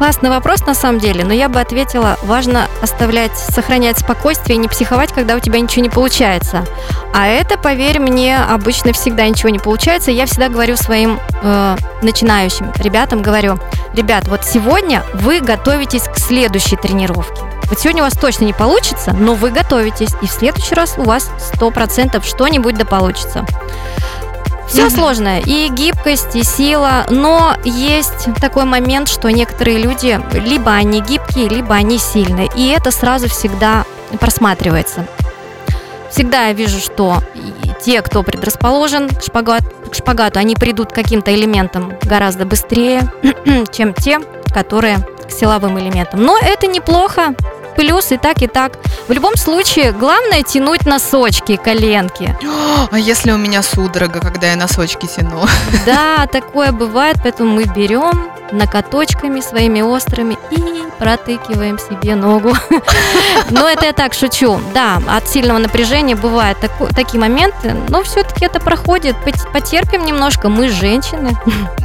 Классный 0.00 0.30
вопрос 0.30 0.64
на 0.64 0.72
самом 0.72 0.98
деле, 0.98 1.26
но 1.26 1.34
я 1.34 1.50
бы 1.50 1.60
ответила, 1.60 2.16
важно 2.22 2.68
оставлять, 2.80 3.36
сохранять 3.36 3.98
спокойствие 3.98 4.56
и 4.56 4.58
не 4.58 4.66
психовать, 4.66 5.12
когда 5.12 5.36
у 5.36 5.40
тебя 5.40 5.60
ничего 5.60 5.82
не 5.82 5.90
получается. 5.90 6.64
А 7.12 7.26
это, 7.26 7.58
поверь 7.58 8.00
мне, 8.00 8.38
обычно 8.38 8.94
всегда 8.94 9.28
ничего 9.28 9.50
не 9.50 9.58
получается. 9.58 10.10
Я 10.10 10.24
всегда 10.24 10.48
говорю 10.48 10.76
своим 10.76 11.20
э, 11.42 11.76
начинающим 12.00 12.72
ребятам, 12.78 13.20
говорю, 13.20 13.58
ребят, 13.92 14.26
вот 14.28 14.42
сегодня 14.46 15.02
вы 15.12 15.40
готовитесь 15.40 16.04
к 16.04 16.16
следующей 16.16 16.76
тренировке. 16.76 17.42
Вот 17.64 17.78
сегодня 17.78 18.02
у 18.02 18.06
вас 18.06 18.14
точно 18.14 18.44
не 18.44 18.54
получится, 18.54 19.12
но 19.12 19.34
вы 19.34 19.50
готовитесь, 19.50 20.14
и 20.22 20.26
в 20.26 20.30
следующий 20.30 20.74
раз 20.74 20.94
у 20.96 21.02
вас 21.02 21.30
100% 21.52 22.24
что-нибудь 22.26 22.78
да 22.78 22.86
получится. 22.86 23.44
Все 24.70 24.86
mm-hmm. 24.86 24.90
сложное, 24.90 25.40
и 25.40 25.68
гибкость, 25.68 26.36
и 26.36 26.44
сила, 26.44 27.04
но 27.10 27.56
есть 27.64 28.28
такой 28.40 28.64
момент, 28.66 29.08
что 29.08 29.28
некоторые 29.28 29.78
люди 29.78 30.20
либо 30.32 30.70
они 30.70 31.00
гибкие, 31.00 31.48
либо 31.48 31.74
они 31.74 31.98
сильные, 31.98 32.48
и 32.54 32.68
это 32.68 32.92
сразу 32.92 33.28
всегда 33.28 33.84
просматривается. 34.20 35.08
Всегда 36.08 36.46
я 36.46 36.52
вижу, 36.52 36.78
что 36.78 37.18
те, 37.80 38.00
кто 38.00 38.22
предрасположен 38.22 39.08
к, 39.08 39.22
шпагат, 39.24 39.62
к 39.90 39.94
шпагату, 39.96 40.38
они 40.38 40.54
придут 40.54 40.92
к 40.92 40.94
каким-то 40.94 41.34
элементам 41.34 41.94
гораздо 42.02 42.46
быстрее, 42.46 43.10
чем 43.72 43.92
те, 43.92 44.20
которые 44.54 44.98
к 45.26 45.32
силовым 45.32 45.80
элементам. 45.80 46.22
Но 46.22 46.38
это 46.40 46.68
неплохо, 46.68 47.34
плюс 47.74 48.12
и 48.12 48.16
так, 48.16 48.42
и 48.42 48.46
так. 48.46 48.72
В 49.08 49.12
любом 49.12 49.36
случае, 49.36 49.92
главное 49.92 50.42
тянуть 50.42 50.86
носочки, 50.86 51.56
коленки. 51.56 52.36
А 52.90 52.98
если 52.98 53.32
у 53.32 53.38
меня 53.38 53.62
судорога, 53.62 54.20
когда 54.20 54.50
я 54.50 54.56
носочки 54.56 55.06
тяну? 55.06 55.46
Да, 55.86 56.26
такое 56.26 56.72
бывает, 56.72 57.16
поэтому 57.22 57.50
мы 57.54 57.64
берем 57.64 58.30
накоточками 58.52 59.40
своими 59.40 59.80
острыми 59.80 60.38
и 60.50 60.80
протыкиваем 60.98 61.78
себе 61.78 62.14
ногу. 62.14 62.54
Но 63.50 63.68
это 63.68 63.86
я 63.86 63.92
так 63.92 64.14
шучу. 64.14 64.60
Да, 64.74 65.00
от 65.08 65.28
сильного 65.28 65.58
напряжения 65.58 66.14
бывают 66.14 66.58
такие 66.94 67.18
моменты, 67.18 67.74
но 67.88 68.02
все-таки 68.02 68.44
это 68.44 68.60
проходит. 68.60 69.16
Потерпим 69.52 70.04
немножко, 70.04 70.48
мы 70.48 70.68
женщины. 70.68 71.36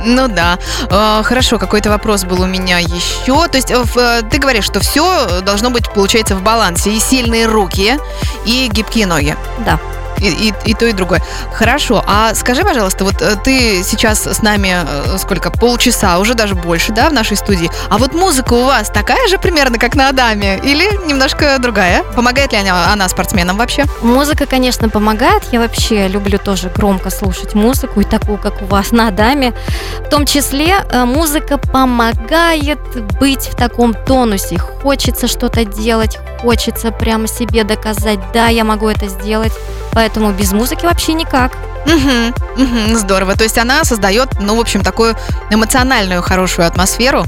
Ну 0.03 0.27
да. 0.27 0.59
А, 0.89 1.23
хорошо, 1.23 1.57
какой-то 1.57 1.89
вопрос 1.89 2.25
был 2.25 2.41
у 2.41 2.45
меня 2.45 2.79
еще. 2.79 3.47
То 3.47 3.57
есть 3.57 3.71
э, 3.71 3.81
э, 3.95 4.21
ты 4.29 4.37
говоришь, 4.37 4.65
что 4.65 4.79
все 4.79 5.41
должно 5.41 5.69
быть, 5.69 5.89
получается, 5.89 6.35
в 6.35 6.43
балансе. 6.43 6.91
И 6.91 6.99
сильные 6.99 7.47
руки, 7.47 7.97
и 8.45 8.67
гибкие 8.71 9.07
ноги. 9.07 9.35
Да. 9.65 9.79
И, 10.19 10.49
и, 10.49 10.53
и 10.65 10.73
то, 10.73 10.85
и 10.85 10.93
другое. 10.93 11.21
Хорошо. 11.53 12.03
А 12.07 12.33
скажи, 12.35 12.63
пожалуйста, 12.63 13.03
вот 13.03 13.21
э, 13.21 13.35
ты 13.43 13.83
сейчас 13.83 14.25
с 14.25 14.41
нами 14.41 14.75
э, 14.75 15.17
сколько? 15.17 15.51
Полчаса, 15.51 16.19
уже 16.19 16.33
даже 16.33 16.55
больше, 16.55 16.91
да, 16.91 17.09
в 17.09 17.13
нашей 17.13 17.37
студии. 17.37 17.69
А 17.89 17.97
вот 17.97 18.13
музыка 18.13 18.53
у 18.53 18.65
вас 18.65 18.89
такая 18.89 19.27
же 19.27 19.37
примерно, 19.37 19.77
как 19.77 19.95
на 19.95 20.09
Адаме? 20.09 20.59
Или 20.63 20.85
немножко 21.07 21.57
другая? 21.59 22.03
Помогает 22.15 22.51
ли 22.51 22.59
она, 22.59 22.91
она 22.91 23.07
спортсменам 23.09 23.57
вообще? 23.57 23.85
Музыка, 24.01 24.45
конечно, 24.45 24.89
помогает. 24.89 25.43
Я 25.51 25.59
вообще 25.59 26.07
люблю 26.07 26.37
тоже 26.37 26.69
громко 26.69 27.09
слушать 27.09 27.53
музыку, 27.53 28.01
и 28.01 28.03
такую, 28.03 28.37
как 28.37 28.61
у 28.61 28.65
вас 28.65 28.91
на 28.91 29.09
Адаме. 29.09 29.53
В 29.99 30.09
том 30.09 30.25
числе 30.25 30.75
э, 30.89 31.05
музыка 31.05 31.57
помогает 31.57 32.79
быть 33.19 33.47
в 33.47 33.55
таком 33.55 33.93
тонусе. 33.93 34.57
Хочется 34.57 35.27
что-то 35.27 35.65
делать, 35.65 36.19
хочется 36.41 36.91
прямо 36.91 37.27
себе 37.27 37.63
доказать, 37.63 38.19
да, 38.33 38.47
я 38.47 38.63
могу 38.63 38.87
это 38.87 39.07
сделать. 39.07 39.53
Поэтому 39.95 40.31
без 40.31 40.51
музыки 40.51 40.85
вообще 40.85 41.13
никак. 41.13 41.53
Угу, 41.85 42.63
угу, 42.63 42.97
здорово. 42.97 43.35
То 43.35 43.43
есть 43.43 43.57
она 43.57 43.83
создает, 43.85 44.39
ну, 44.39 44.55
в 44.55 44.59
общем, 44.59 44.83
такую 44.83 45.15
эмоциональную 45.49 46.21
хорошую 46.21 46.67
атмосферу, 46.67 47.23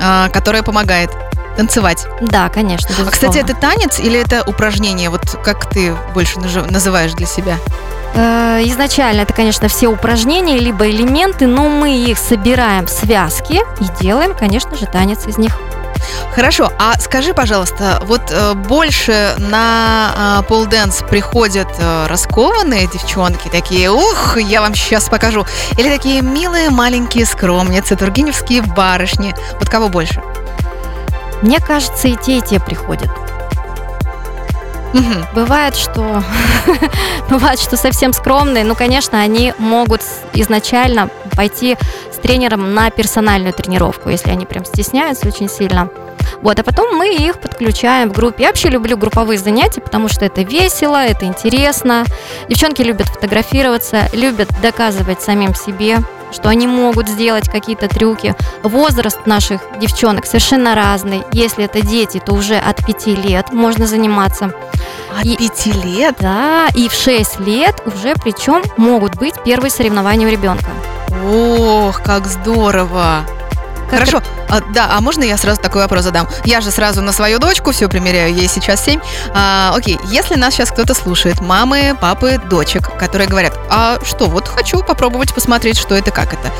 э, 0.00 0.28
которая 0.32 0.62
помогает 0.62 1.10
танцевать. 1.56 2.06
Да, 2.22 2.48
конечно. 2.48 2.88
Безусловно. 2.88 3.10
А, 3.10 3.12
кстати, 3.12 3.38
это 3.38 3.54
танец 3.54 4.00
или 4.00 4.18
это 4.18 4.42
упражнение? 4.48 5.10
Вот 5.10 5.38
как 5.44 5.68
ты 5.68 5.94
больше 6.14 6.38
называешь 6.40 7.12
для 7.12 7.26
себя? 7.26 7.58
Э, 8.14 8.62
изначально 8.64 9.22
это, 9.22 9.34
конечно, 9.34 9.68
все 9.68 9.88
упражнения, 9.88 10.58
либо 10.58 10.88
элементы, 10.88 11.46
но 11.46 11.68
мы 11.68 11.94
их 11.94 12.16
собираем 12.18 12.86
в 12.86 12.90
связки 12.90 13.60
и 13.80 14.02
делаем, 14.02 14.34
конечно 14.34 14.74
же, 14.76 14.86
танец 14.86 15.26
из 15.26 15.36
них. 15.36 15.58
Хорошо, 16.34 16.72
а 16.78 16.98
скажи, 16.98 17.34
пожалуйста, 17.34 18.00
вот 18.04 18.30
э, 18.30 18.54
больше 18.54 19.34
на 19.38 20.40
э, 20.40 20.42
полденс 20.48 21.02
приходят 21.08 21.68
э, 21.78 22.06
раскованные 22.06 22.86
девчонки, 22.86 23.48
такие, 23.48 23.90
ух, 23.90 24.36
я 24.38 24.60
вам 24.60 24.74
сейчас 24.74 25.08
покажу, 25.08 25.46
или 25.76 25.88
такие 25.88 26.22
милые 26.22 26.70
маленькие 26.70 27.26
скромницы, 27.26 27.96
тургеневские 27.96 28.62
барышни, 28.62 29.34
вот 29.58 29.68
кого 29.68 29.88
больше? 29.88 30.22
Мне 31.42 31.60
кажется, 31.60 32.08
и 32.08 32.16
те, 32.16 32.38
и 32.38 32.40
те 32.40 32.60
приходят. 32.60 33.10
Угу. 34.94 35.26
Бывает, 35.34 35.76
что 35.76 36.22
бывает, 37.28 37.60
что 37.60 37.76
совсем 37.76 38.12
скромные, 38.12 38.64
ну, 38.64 38.74
конечно, 38.74 39.20
они 39.20 39.52
могут 39.58 40.02
изначально 40.32 41.10
пойти 41.36 41.76
с 42.18 42.20
тренером 42.20 42.74
на 42.74 42.90
персональную 42.90 43.52
тренировку, 43.52 44.08
если 44.08 44.30
они 44.30 44.44
прям 44.44 44.64
стесняются 44.64 45.28
очень 45.28 45.48
сильно. 45.48 45.88
Вот, 46.42 46.58
а 46.58 46.64
потом 46.64 46.96
мы 46.96 47.14
их 47.14 47.40
подключаем 47.40 48.10
в 48.10 48.12
группе. 48.12 48.42
Я 48.42 48.48
вообще 48.48 48.68
люблю 48.68 48.96
групповые 48.96 49.38
занятия, 49.38 49.80
потому 49.80 50.08
что 50.08 50.24
это 50.24 50.42
весело, 50.42 50.96
это 50.96 51.26
интересно. 51.26 52.04
Девчонки 52.48 52.82
любят 52.82 53.06
фотографироваться, 53.06 54.08
любят 54.12 54.48
доказывать 54.60 55.22
самим 55.22 55.54
себе, 55.54 55.98
что 56.32 56.48
они 56.48 56.66
могут 56.66 57.08
сделать 57.08 57.48
какие-то 57.48 57.88
трюки. 57.88 58.34
Возраст 58.62 59.26
наших 59.26 59.60
девчонок 59.80 60.26
совершенно 60.26 60.74
разный. 60.74 61.22
Если 61.32 61.64
это 61.64 61.80
дети, 61.80 62.20
то 62.24 62.34
уже 62.34 62.56
от 62.56 62.84
5 62.84 63.06
лет 63.06 63.52
можно 63.52 63.86
заниматься. 63.86 64.52
От 65.16 65.24
и, 65.24 65.36
5 65.36 65.66
лет? 65.84 66.16
Да, 66.20 66.68
и 66.74 66.88
в 66.88 66.92
6 66.92 67.40
лет 67.40 67.80
уже 67.86 68.14
причем 68.22 68.62
могут 68.76 69.16
быть 69.16 69.34
первые 69.44 69.70
соревнования 69.70 70.26
у 70.26 70.30
ребенка. 70.30 70.70
Ох, 71.24 72.02
как 72.02 72.26
здорово! 72.26 73.24
Как 73.88 74.00
Хорошо, 74.00 74.22
а, 74.48 74.60
да, 74.60 74.88
а 74.90 75.00
можно 75.00 75.24
я 75.24 75.36
сразу 75.36 75.60
такой 75.60 75.82
вопрос 75.82 76.04
задам? 76.04 76.28
Я 76.44 76.60
же 76.60 76.70
сразу 76.70 77.02
на 77.02 77.12
свою 77.12 77.38
дочку 77.38 77.72
все 77.72 77.88
примеряю, 77.88 78.34
ей 78.34 78.48
сейчас 78.48 78.84
7. 78.84 79.00
А, 79.34 79.72
окей, 79.74 79.98
если 80.06 80.34
нас 80.34 80.54
сейчас 80.54 80.70
кто-то 80.70 80.94
слушает, 80.94 81.40
мамы, 81.40 81.96
папы, 82.00 82.40
дочек, 82.50 82.96
которые 82.98 83.28
говорят, 83.28 83.58
а 83.70 83.98
что, 84.04 84.26
вот 84.26 84.48
хочу 84.48 84.82
попробовать 84.82 85.34
посмотреть, 85.34 85.78
что 85.78 85.94
это, 85.94 86.10
как 86.10 86.34
это. 86.34 86.50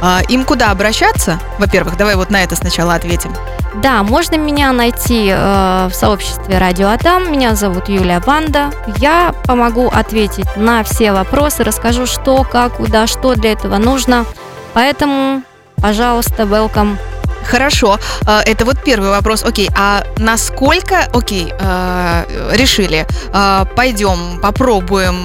А, 0.00 0.20
им 0.28 0.44
куда 0.44 0.70
обращаться? 0.70 1.38
Во-первых, 1.58 1.96
давай 1.96 2.14
вот 2.14 2.30
на 2.30 2.42
это 2.42 2.56
сначала 2.56 2.94
ответим. 2.94 3.34
Да, 3.82 4.02
можно 4.02 4.36
меня 4.36 4.72
найти 4.72 5.28
э, 5.30 5.88
в 5.90 5.94
сообществе 5.94 6.58
Радио 6.58 6.88
Адам. 6.88 7.30
Меня 7.30 7.54
зовут 7.54 7.88
Юлия 7.88 8.18
Банда. 8.18 8.70
Я 8.96 9.34
помогу 9.44 9.88
ответить 9.88 10.48
на 10.56 10.82
все 10.82 11.12
вопросы, 11.12 11.64
расскажу, 11.64 12.06
что, 12.06 12.44
как, 12.44 12.78
куда, 12.78 13.06
что 13.06 13.34
для 13.34 13.52
этого 13.52 13.76
нужно. 13.76 14.24
Поэтому 14.72 15.42
Пожалуйста, 15.80 16.42
welcome. 16.42 16.96
Хорошо, 17.44 17.98
а, 18.26 18.42
это 18.44 18.64
вот 18.66 18.82
первый 18.84 19.10
вопрос. 19.10 19.42
Окей, 19.42 19.70
а 19.74 20.04
насколько, 20.18 21.06
окей, 21.14 21.52
а, 21.60 22.26
решили, 22.52 23.06
а, 23.32 23.64
пойдем, 23.64 24.38
попробуем, 24.42 25.24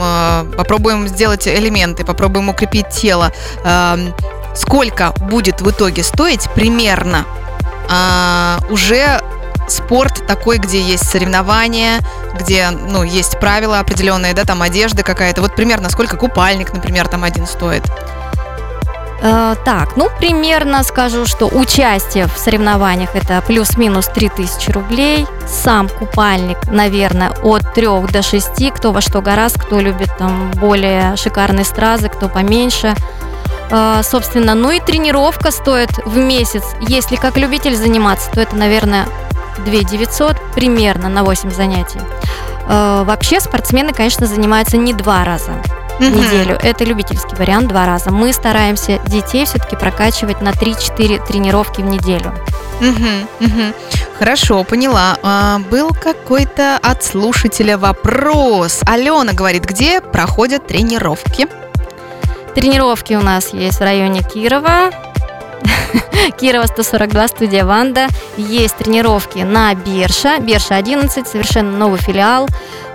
попробуем 0.56 1.08
сделать 1.08 1.48
элементы, 1.48 2.06
попробуем 2.06 2.50
укрепить 2.50 2.90
тело. 2.90 3.32
Сколько 4.56 5.12
будет 5.20 5.62
в 5.62 5.70
итоге 5.72 6.04
стоить 6.04 6.48
примерно 6.52 7.26
уже 8.70 9.20
спорт 9.68 10.26
такой, 10.28 10.60
где 10.60 10.80
есть 10.82 11.10
соревнования, 11.10 12.00
где, 12.40 12.70
ну, 12.70 13.04
есть 13.04 13.40
правила 13.40 13.80
определенные, 13.80 14.34
да, 14.34 14.44
там 14.46 14.62
одежда 14.62 15.04
какая-то. 15.04 15.42
Вот 15.42 15.56
примерно 15.56 15.90
сколько 15.90 16.16
купальник, 16.18 16.74
например, 16.74 17.08
там 17.08 17.24
один 17.24 17.48
стоит? 17.48 17.84
Э, 19.26 19.56
так, 19.64 19.96
ну, 19.96 20.10
примерно 20.20 20.84
скажу, 20.84 21.26
что 21.26 21.48
участие 21.48 22.28
в 22.28 22.38
соревнованиях 22.38 23.16
это 23.16 23.42
плюс-минус 23.48 24.08
3000 24.08 24.72
рублей. 24.72 25.26
Сам 25.48 25.88
купальник, 25.88 26.58
наверное, 26.68 27.32
от 27.42 27.74
3 27.74 27.88
до 28.12 28.22
6, 28.22 28.72
кто 28.72 28.92
во 28.92 29.00
что 29.00 29.22
гораздо, 29.22 29.60
кто 29.60 29.80
любит 29.80 30.10
там 30.18 30.52
более 30.52 31.16
шикарные 31.16 31.64
стразы, 31.64 32.10
кто 32.10 32.28
поменьше. 32.28 32.96
Э, 33.72 34.02
собственно, 34.04 34.56
ну 34.56 34.72
и 34.72 34.82
тренировка 34.82 35.52
стоит 35.52 35.92
в 36.06 36.18
месяц. 36.18 36.64
Если 36.82 37.16
как 37.16 37.38
любитель 37.38 37.78
заниматься, 37.78 38.30
то 38.30 38.42
это, 38.42 38.58
наверное, 38.58 39.06
2 39.66 39.84
900 39.84 40.36
примерно 40.54 41.08
на 41.08 41.24
8 41.24 41.50
занятий. 41.50 42.02
Э, 42.68 43.04
вообще 43.06 43.40
спортсмены, 43.40 43.94
конечно, 43.94 44.28
занимаются 44.28 44.76
не 44.76 44.94
два 44.94 45.24
раза 45.24 45.54
угу. 46.10 46.20
неделю. 46.20 46.58
Это 46.62 46.84
любительский 46.84 47.36
вариант 47.36 47.68
два 47.68 47.86
раза. 47.86 48.12
Мы 48.12 48.34
стараемся 48.34 49.00
детей 49.08 49.46
все-таки 49.46 49.76
прокачивать 49.76 50.42
на 50.42 50.50
3-4 50.50 51.26
тренировки 51.28 51.82
в 51.82 51.86
неделю. 51.86 52.34
Хорошо, 54.20 54.64
поняла. 54.64 55.18
А, 55.22 55.60
был 55.60 55.90
какой-то 55.90 56.78
от 56.82 57.04
слушателя 57.04 57.78
вопрос. 57.78 58.82
Алена 58.86 59.34
говорит, 59.34 59.66
где 59.66 60.02
проходят 60.02 60.68
тренировки? 60.68 61.48
Тренировки 62.56 63.14
у 63.14 63.22
нас 63.22 63.52
есть 63.54 63.80
в 63.80 63.82
районе 63.82 64.22
Кирова, 64.22 64.92
Кирова 66.40 66.68
142, 66.68 67.28
студия 67.28 67.66
Ванда. 67.66 68.08
Есть 68.38 68.78
тренировки 68.78 69.40
на 69.40 69.74
Берша, 69.74 70.40
Берша 70.40 70.76
11, 70.76 71.28
совершенно 71.28 71.78
новый 71.78 72.00
филиал. 72.00 72.48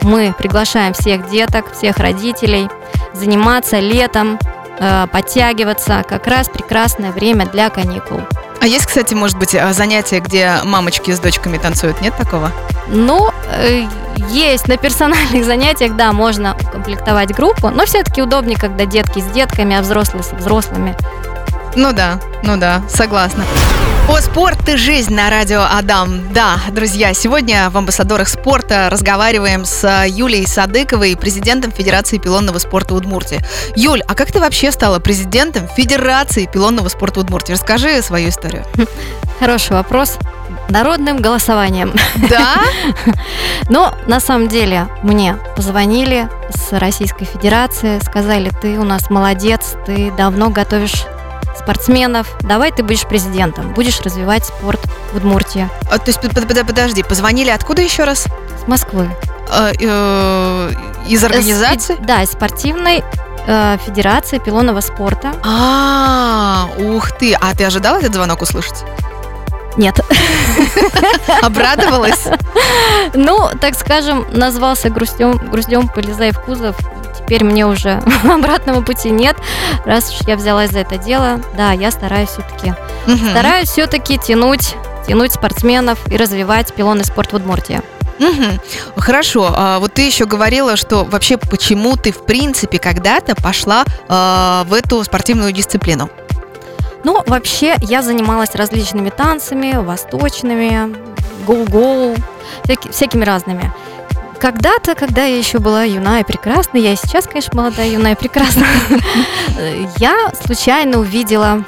Мы 0.02 0.34
приглашаем 0.36 0.94
всех 0.94 1.28
деток, 1.28 1.72
всех 1.72 1.98
родителей 1.98 2.68
заниматься 3.14 3.78
летом, 3.78 4.38
э, 4.78 5.06
подтягиваться. 5.10 6.04
Как 6.08 6.26
раз 6.26 6.48
прекрасное 6.48 7.12
время 7.12 7.46
для 7.46 7.70
каникул. 7.70 8.20
А 8.60 8.66
есть, 8.66 8.86
кстати, 8.86 9.14
может 9.14 9.38
быть, 9.38 9.54
э, 9.54 9.72
занятия, 9.72 10.20
где 10.20 10.56
мамочки 10.64 11.12
с 11.12 11.20
дочками 11.20 11.58
танцуют? 11.58 12.00
Нет 12.00 12.16
такого? 12.16 12.50
Ну, 12.88 13.30
э, 13.52 13.84
есть 14.30 14.68
на 14.68 14.76
персональных 14.76 15.44
занятиях, 15.46 15.94
да, 15.96 16.12
можно 16.12 16.56
комплектовать 16.72 17.34
группу, 17.34 17.70
но 17.70 17.86
все-таки 17.86 18.22
удобнее, 18.22 18.58
когда 18.58 18.84
детки 18.84 19.20
с 19.20 19.26
детками, 19.26 19.76
а 19.76 19.82
взрослые 19.82 20.24
со 20.24 20.34
взрослыми. 20.34 20.96
Ну 21.76 21.92
да, 21.92 22.18
ну 22.42 22.56
да, 22.56 22.82
согласна. 22.88 23.44
О 24.08 24.22
спорт 24.22 24.66
и 24.70 24.76
жизнь 24.76 25.14
на 25.14 25.28
радио 25.28 25.60
Адам. 25.70 26.32
Да, 26.32 26.58
друзья, 26.72 27.12
сегодня 27.12 27.68
в 27.68 27.76
амбассадорах 27.76 28.26
спорта 28.26 28.88
разговариваем 28.90 29.66
с 29.66 30.06
Юлией 30.06 30.46
Садыковой, 30.46 31.14
президентом 31.14 31.70
Федерации 31.70 32.16
пилонного 32.16 32.58
спорта 32.58 32.94
Удмуртии. 32.94 33.40
Юль, 33.76 34.00
а 34.08 34.14
как 34.14 34.32
ты 34.32 34.40
вообще 34.40 34.72
стала 34.72 34.98
президентом 34.98 35.68
Федерации 35.68 36.48
пилонного 36.50 36.88
спорта 36.88 37.20
Удмуртии? 37.20 37.52
Расскажи 37.52 38.00
свою 38.00 38.30
историю. 38.30 38.64
Хороший 39.40 39.72
вопрос. 39.72 40.16
Народным 40.70 41.18
голосованием. 41.18 41.92
Да? 42.30 42.62
Но 43.68 43.94
на 44.06 44.20
самом 44.20 44.48
деле 44.48 44.88
мне 45.02 45.36
позвонили 45.54 46.30
с 46.48 46.72
Российской 46.72 47.26
Федерации, 47.26 48.00
сказали, 48.02 48.50
ты 48.62 48.78
у 48.78 48.84
нас 48.84 49.10
молодец, 49.10 49.74
ты 49.84 50.10
давно 50.12 50.48
готовишь 50.48 51.04
спортсменов. 51.58 52.28
Давай 52.40 52.72
ты 52.72 52.82
будешь 52.82 53.06
президентом, 53.06 53.72
будешь 53.74 54.00
развивать 54.00 54.44
спорт 54.44 54.80
в 55.12 55.16
Удмуртии. 55.16 55.68
А, 55.90 55.98
то 55.98 56.08
есть, 56.08 56.20
под, 56.20 56.46
под, 56.46 56.66
подожди, 56.66 57.02
позвонили 57.02 57.50
откуда 57.50 57.82
еще 57.82 58.04
раз? 58.04 58.26
С 58.62 58.66
Москвы. 58.66 59.08
А, 59.50 59.72
э, 59.78 60.72
из 61.06 61.24
организации? 61.24 61.94
С, 61.94 61.98
да, 62.00 62.22
из 62.22 62.30
спортивной 62.30 63.02
э, 63.46 63.78
федерации 63.84 64.38
пилонного 64.38 64.80
спорта. 64.80 65.34
А, 65.42 66.68
ух 66.78 67.12
ты! 67.12 67.34
А 67.34 67.54
ты 67.54 67.64
ожидала 67.64 67.98
этот 67.98 68.14
звонок 68.14 68.42
услышать? 68.42 68.84
Нет. 69.76 70.00
Обрадовалась? 71.42 72.26
Ну, 73.14 73.48
так 73.60 73.74
скажем, 73.74 74.26
назвался 74.32 74.90
груздем 74.90 75.88
полезай 75.88 76.32
в 76.32 76.40
кузов 76.40 76.76
теперь 77.28 77.44
мне 77.44 77.66
уже 77.66 78.02
обратного 78.24 78.80
пути 78.80 79.10
нет. 79.10 79.36
Раз 79.84 80.10
уж 80.10 80.26
я 80.26 80.34
взялась 80.34 80.70
за 80.70 80.78
это 80.78 80.96
дело, 80.96 81.40
да, 81.56 81.72
я 81.72 81.90
стараюсь 81.90 82.30
все-таки, 82.30 82.72
угу. 83.06 83.30
стараюсь 83.30 83.68
все-таки 83.68 84.16
тянуть, 84.16 84.74
тянуть 85.06 85.32
спортсменов 85.32 85.98
и 86.10 86.16
развивать 86.16 86.72
пилонный 86.72 87.04
спорт 87.04 87.32
в 87.32 87.36
Удмуртии. 87.36 87.82
Угу. 88.18 89.00
Хорошо. 89.00 89.52
А, 89.54 89.78
вот 89.78 89.92
ты 89.92 90.06
еще 90.06 90.24
говорила, 90.24 90.76
что 90.76 91.04
вообще 91.04 91.36
почему 91.36 91.96
ты 91.96 92.12
в 92.12 92.24
принципе 92.24 92.78
когда-то 92.78 93.36
пошла 93.36 93.84
а, 94.08 94.64
в 94.64 94.72
эту 94.72 95.04
спортивную 95.04 95.52
дисциплину? 95.52 96.08
Ну, 97.04 97.22
вообще 97.26 97.76
я 97.80 98.00
занималась 98.00 98.54
различными 98.54 99.10
танцами, 99.10 99.76
восточными, 99.76 100.96
гоу-гоу, 101.46 102.16
всякими 102.90 103.24
разными. 103.24 103.70
Когда-то, 104.40 104.94
когда 104.94 105.24
я 105.24 105.36
еще 105.36 105.58
была 105.58 105.82
юна 105.82 106.20
и 106.20 106.24
прекрасна, 106.24 106.78
я 106.78 106.92
и 106.92 106.96
сейчас, 106.96 107.26
конечно, 107.26 107.60
молодая, 107.60 107.90
юная 107.90 108.12
и 108.12 108.18
прекрасна, 108.18 108.66
я 109.98 110.30
случайно 110.44 111.00
увидела, 111.00 111.64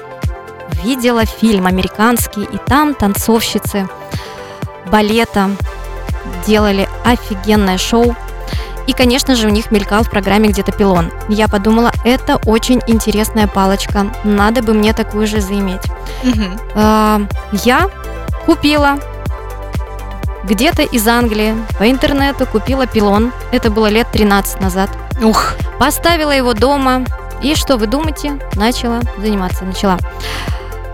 видела 0.85 1.25
фильм 1.25 1.67
американский, 1.67 2.43
и 2.43 2.59
там 2.67 2.95
танцовщицы 2.95 3.89
балета 4.91 5.51
делали 6.47 6.89
офигенное 7.05 7.77
шоу. 7.77 8.15
И, 8.87 8.93
конечно 8.93 9.35
же, 9.35 9.49
у 9.49 9.51
них 9.51 9.71
мелькал 9.71 10.05
в 10.05 10.11
программе 10.11 10.49
где-то 10.49 10.73
пилон. 10.73 11.13
Я 11.29 11.49
подумала, 11.49 11.93
это 12.05 12.37
очень 12.47 12.81
интересная 12.87 13.47
палочка, 13.47 14.13
надо 14.25 14.63
бы 14.63 14.75
мне 14.75 14.93
такую 14.93 15.27
же 15.27 15.41
заиметь. 15.41 15.83
Угу. 16.25 17.29
Я 17.65 17.91
купила 18.47 18.99
где-то 20.44 20.83
из 20.83 21.07
Англии 21.07 21.55
по 21.79 21.90
интернету 21.90 22.46
купила 22.46 22.87
пилон. 22.87 23.33
Это 23.53 23.70
было 23.70 23.87
лет 23.87 24.09
13 24.12 24.61
назад. 24.61 24.90
Ух. 25.22 25.55
Поставила 25.79 26.33
его 26.33 26.55
дома. 26.55 27.05
И 27.42 27.55
что 27.55 27.76
вы 27.76 27.87
думаете? 27.87 28.38
Начала 28.55 29.00
заниматься. 29.18 29.64
Начала. 29.64 29.98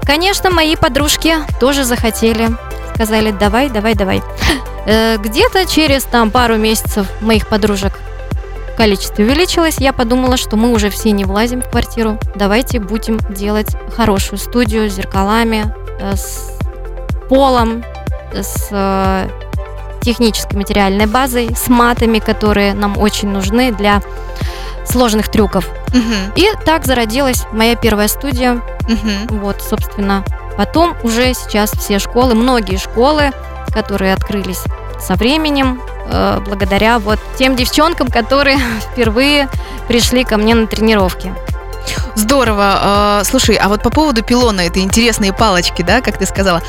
Конечно, 0.05 0.51
мои 0.51 0.77
подружки 0.77 1.35
тоже 1.61 1.85
захотели. 1.85 2.49
Сказали, 2.95 3.31
давай, 3.31 3.69
давай, 3.69 3.95
давай. 3.95 4.23
Э, 4.89 5.17
где-то 5.17 5.67
через 5.67 6.05
там 6.05 6.31
пару 6.31 6.57
месяцев 6.59 7.09
моих 7.21 7.49
подружек 7.49 7.93
количестве 8.77 9.25
увеличилось, 9.25 9.79
я 9.79 9.93
подумала, 9.93 10.37
что 10.37 10.57
мы 10.57 10.73
уже 10.73 10.91
все 10.91 11.11
не 11.11 11.25
влазим 11.25 11.63
в 11.63 11.71
квартиру. 11.71 12.19
Давайте 12.37 12.79
будем 12.79 13.19
делать 13.31 13.75
хорошую 13.97 14.39
студию 14.39 14.89
с 14.89 14.95
зеркалами, 14.95 15.75
э, 15.99 16.15
с 16.15 16.57
полом, 17.29 17.83
с 18.33 18.69
э, 18.71 19.29
технической 20.03 20.59
материальной 20.59 21.07
базой, 21.07 21.55
с 21.55 21.69
матами, 21.69 22.19
которые 22.19 22.75
нам 22.75 22.97
очень 22.99 23.29
нужны 23.29 23.73
для 23.73 24.01
сложных 24.85 25.29
трюков. 25.29 25.67
Мгм, 25.93 26.33
И 26.37 26.49
так 26.65 26.85
зародилась 26.87 27.45
моя 27.53 27.75
первая 27.75 28.09
студия. 28.09 28.63
мгм. 28.89 29.41
Вот, 29.41 29.61
собственно, 29.63 30.25
потом 30.57 30.95
уже 31.03 31.35
сейчас 31.35 31.73
все 31.73 31.99
школы, 31.99 32.35
многие 32.35 32.77
школы, 32.77 33.33
которые 33.73 34.15
открылись 34.15 34.63
со 35.01 35.15
временем, 35.15 35.83
э, 36.09 36.41
благодаря 36.47 36.99
вот 37.01 37.19
тем 37.37 37.57
девчонкам, 37.57 38.09
которые 38.09 38.59
впервые 38.93 39.49
пришли 39.89 40.25
ко 40.25 40.37
мне 40.37 40.55
на 40.55 40.67
тренировки. 40.67 41.35
Здорово. 42.15 42.79
А, 42.81 43.23
Слушай, 43.25 43.57
а 43.57 43.69
вот 43.69 43.83
по 43.83 43.91
поводу 43.91 44.23
пилона, 44.23 44.63
это 44.63 44.81
интересные 44.81 45.33
палочки, 45.33 45.83
да, 45.83 46.01
как 46.01 46.19
ты 46.19 46.27
сказала. 46.27 46.63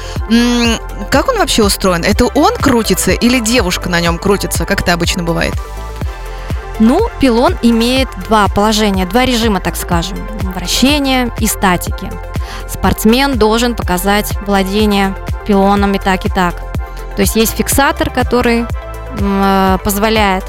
Как 1.10 1.30
он 1.30 1.38
вообще 1.38 1.63
устроен? 1.63 2.03
Это 2.03 2.25
он 2.25 2.53
крутится 2.56 3.12
или 3.12 3.39
девушка 3.39 3.89
на 3.89 3.99
нем 3.99 4.17
крутится, 4.17 4.65
как 4.65 4.82
это 4.82 4.93
обычно 4.93 5.23
бывает? 5.23 5.53
Ну, 6.80 7.10
пилон 7.19 7.56
имеет 7.63 8.08
два 8.27 8.47
положения, 8.47 9.06
два 9.06 9.25
режима, 9.25 9.60
так 9.60 9.75
скажем, 9.75 10.17
вращения 10.43 11.32
и 11.39 11.47
статики. 11.47 12.12
Спортсмен 12.69 13.38
должен 13.38 13.75
показать 13.75 14.34
владение 14.45 15.15
пилоном 15.47 15.93
и 15.93 15.99
так, 15.99 16.25
и 16.25 16.30
так. 16.30 16.56
То 17.15 17.21
есть 17.21 17.36
есть 17.36 17.56
фиксатор, 17.56 18.12
который 18.12 18.65
э, 19.19 19.77
позволяет 19.84 20.43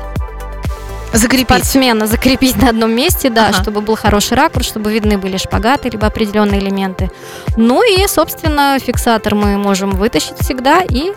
Закрепить. 1.12 1.46
спортсмена 1.46 2.06
закрепить 2.06 2.56
на 2.56 2.68
одном 2.70 2.92
месте, 2.92 3.30
да, 3.30 3.48
Ага. 3.48 3.62
чтобы 3.62 3.80
был 3.80 3.96
хороший 3.96 4.36
ракурс, 4.36 4.66
чтобы 4.66 4.92
видны 4.92 5.18
были 5.18 5.36
шпагаты, 5.36 5.88
либо 5.88 6.06
определенные 6.06 6.60
элементы. 6.60 7.10
Ну 7.56 7.82
и, 7.82 8.06
собственно, 8.06 8.78
фиксатор 8.80 9.34
мы 9.34 9.56
можем 9.56 9.90
вытащить 9.90 10.38
всегда 10.40 10.82
и 10.82 11.12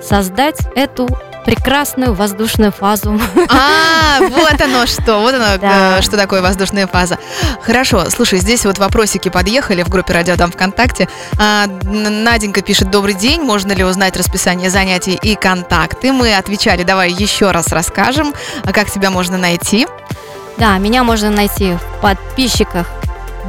создать 0.00 0.58
эту 0.74 1.08
прекрасную 1.44 2.14
воздушную 2.14 2.72
фазу. 2.72 3.20
А, 3.48 4.20
вот 4.20 4.60
оно 4.60 4.86
что, 4.86 5.18
вот 5.18 5.34
оно, 5.34 5.58
Да. 5.58 5.98
э, 5.98 6.02
что 6.02 6.16
такое 6.16 6.42
воздушная 6.42 6.86
фаза. 6.86 7.18
Хорошо, 7.62 8.08
слушай, 8.10 8.38
здесь 8.38 8.64
вот 8.64 8.78
вопросики 8.78 9.28
подъехали 9.28 9.82
в 9.82 9.88
группе 9.88 10.12
Радио 10.12 10.36
Дам 10.36 10.52
ВКонтакте. 10.52 11.08
А, 11.38 11.66
Наденька 11.82 12.62
пишет, 12.62 12.90
добрый 12.90 13.14
день, 13.14 13.42
можно 13.42 13.72
ли 13.72 13.84
узнать 13.84 14.16
расписание 14.16 14.70
занятий 14.70 15.18
и 15.20 15.34
контакты? 15.34 16.12
Мы 16.12 16.34
отвечали, 16.34 16.82
давай 16.82 17.10
еще 17.10 17.50
раз 17.50 17.68
расскажем, 17.68 18.32
а 18.64 18.72
как 18.72 18.90
тебя 18.90 19.10
можно 19.10 19.36
найти. 19.38 19.86
Да, 20.58 20.76
меня 20.78 21.02
можно 21.02 21.30
найти 21.30 21.72
в 21.74 22.00
подписчиках 22.02 22.86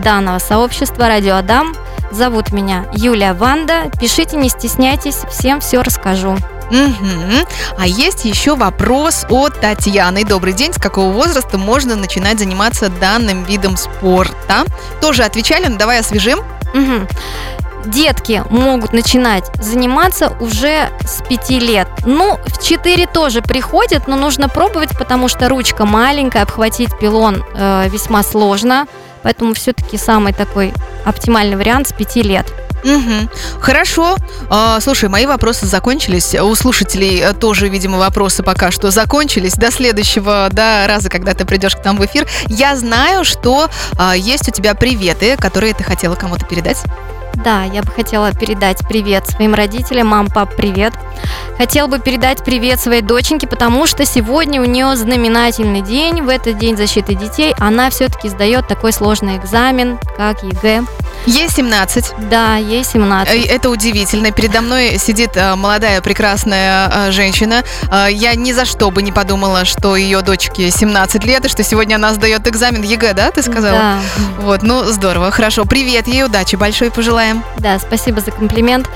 данного 0.03 0.39
сообщества 0.39 1.07
Радио 1.07 1.35
Адам. 1.35 1.75
Зовут 2.11 2.51
меня 2.51 2.85
Юлия 2.93 3.33
Ванда. 3.33 3.91
Пишите, 3.99 4.37
не 4.37 4.49
стесняйтесь, 4.49 5.17
всем 5.29 5.59
все 5.59 5.81
расскажу. 5.81 6.37
Мгм. 6.69 7.45
А 7.77 7.87
есть 7.87 8.25
еще 8.25 8.55
вопрос 8.55 9.25
от 9.29 9.59
Татьяны. 9.59 10.23
Добрый 10.23 10.53
день. 10.53 10.73
С 10.73 10.77
какого 10.77 11.11
возраста 11.11 11.57
можно 11.57 11.95
начинать 11.95 12.39
заниматься 12.39 12.89
данным 12.89 13.43
видом 13.43 13.77
спорта? 13.77 14.65
Тоже 15.01 15.23
отвечали, 15.23 15.67
но 15.67 15.77
давай 15.77 15.99
освежим. 15.99 16.39
Мгм. 16.73 17.07
Детки 17.85 18.43
могут 18.49 18.93
начинать 18.93 19.51
заниматься 19.61 20.31
уже 20.39 20.89
с 21.05 21.21
5 21.27 21.49
лет. 21.59 21.87
Ну, 22.05 22.39
в 22.45 22.63
4 22.63 23.07
тоже 23.07 23.41
приходят, 23.41 24.07
но 24.07 24.15
нужно 24.15 24.47
пробовать, 24.47 24.97
потому 24.97 25.27
что 25.27 25.49
ручка 25.49 25.85
маленькая, 25.85 26.43
обхватить 26.43 26.97
пилон 26.97 27.43
э, 27.53 27.89
весьма 27.89 28.23
сложно. 28.23 28.87
Поэтому 29.21 29.53
все-таки 29.53 29.97
самый 29.97 30.33
такой 30.33 30.73
оптимальный 31.05 31.57
вариант 31.57 31.89
с 31.89 31.93
5 31.93 32.15
лет. 32.17 32.45
Мгм. 32.83 33.29
Хорошо. 33.59 34.17
А, 34.49 34.79
слушай, 34.81 35.09
мои 35.09 35.25
вопросы 35.25 35.65
закончились. 35.65 36.35
У 36.35 36.53
слушателей 36.55 37.19
э, 37.19 37.33
тоже, 37.33 37.69
видимо, 37.69 37.97
вопросы 37.97 38.43
пока 38.43 38.71
что 38.71 38.91
закончились. 38.91 39.53
До 39.53 39.71
следующего 39.71 40.49
да, 40.51 40.85
раза, 40.87 41.09
когда 41.09 41.33
ты 41.33 41.45
придешь 41.45 41.75
к 41.75 41.85
нам 41.85 41.97
в 41.97 42.05
эфир. 42.05 42.27
Я 42.47 42.75
знаю, 42.75 43.23
что 43.23 43.69
а, 43.97 44.15
есть 44.15 44.47
у 44.49 44.51
тебя 44.51 44.75
приветы, 44.75 45.37
которые 45.37 45.73
ты 45.73 45.83
хотела 45.83 46.15
кому-то 46.15 46.45
передать. 46.45 46.83
Да, 47.43 47.63
я 47.63 47.83
бы 47.83 47.91
хотела 47.91 48.31
передать 48.31 48.79
привет 48.87 49.27
своим 49.27 49.53
родителям. 49.53 50.07
Мам, 50.07 50.27
пап, 50.27 50.55
привет. 50.55 50.93
Хотела 51.57 51.87
бы 51.87 51.99
передать 51.99 52.43
привет 52.43 52.79
своей 52.79 53.01
доченьке, 53.01 53.47
потому 53.47 53.85
что 53.85 54.05
сегодня 54.05 54.61
у 54.61 54.65
нее 54.65 54.95
знаменательный 54.95 55.81
день. 55.81 56.21
В 56.21 56.29
этот 56.29 56.57
день 56.57 56.77
защиты 56.77 57.15
детей 57.15 57.53
она 57.59 57.89
все-таки 57.89 58.29
сдает 58.29 58.67
такой 58.67 58.93
сложный 58.93 59.37
экзамен, 59.37 59.99
как 60.17 60.41
ЕГЭ. 60.43 60.83
Ей 61.25 61.67
17. 61.67 62.29
Да, 62.29 62.57
ей 62.57 62.83
17. 62.83 63.33
Э, 63.33 63.47
Это 63.47 63.69
удивительно. 63.69 64.31
Передо 64.31 64.61
мной 64.61 64.97
сидит 64.97 65.31
э, 65.35 65.55
молодая 65.55 66.01
прекрасная 66.01 66.91
э, 66.91 67.11
женщина. 67.11 67.63
Я 68.09 68.35
ни 68.35 68.51
за 68.51 68.65
что 68.65 68.91
бы 68.91 69.01
не 69.01 69.11
подумала, 69.11 69.65
что 69.65 69.95
ее 69.95 70.21
дочке 70.21 70.69
17 70.69 71.23
лет, 71.23 71.45
и 71.45 71.49
что 71.49 71.63
сегодня 71.63 71.95
она 71.95 72.13
сдает 72.13 72.47
экзамен 72.47 72.81
ЕГЭ, 72.81 73.13
да, 73.13 73.31
ты 73.31 73.41
сказала? 73.41 73.77
Да, 73.77 73.99
Вот, 74.39 74.63
ну 74.63 74.83
здорово, 74.85 75.31
хорошо. 75.31 75.65
Привет 75.65 76.07
ей, 76.07 76.23
удачи 76.23 76.55
большой 76.55 76.91
пожелаем. 76.91 77.32
Да, 77.57 77.79
спасибо 77.79 78.21
за 78.21 78.31
комплимент. 78.31 78.87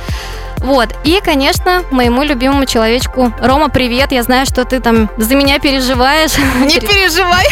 Вот, 0.60 0.90
и, 1.04 1.22
конечно, 1.24 1.84
моему 1.92 2.24
любимому 2.24 2.66
человечку. 2.66 3.32
Рома, 3.42 3.70
привет, 3.70 4.12
я 4.12 4.24
знаю, 4.24 4.46
что 4.46 4.66
ты 4.66 4.80
там 4.80 5.10
за 5.18 5.36
меня 5.36 5.60
переживаешь. 5.60 6.32
Не 6.66 6.80
переживай. 6.80 7.46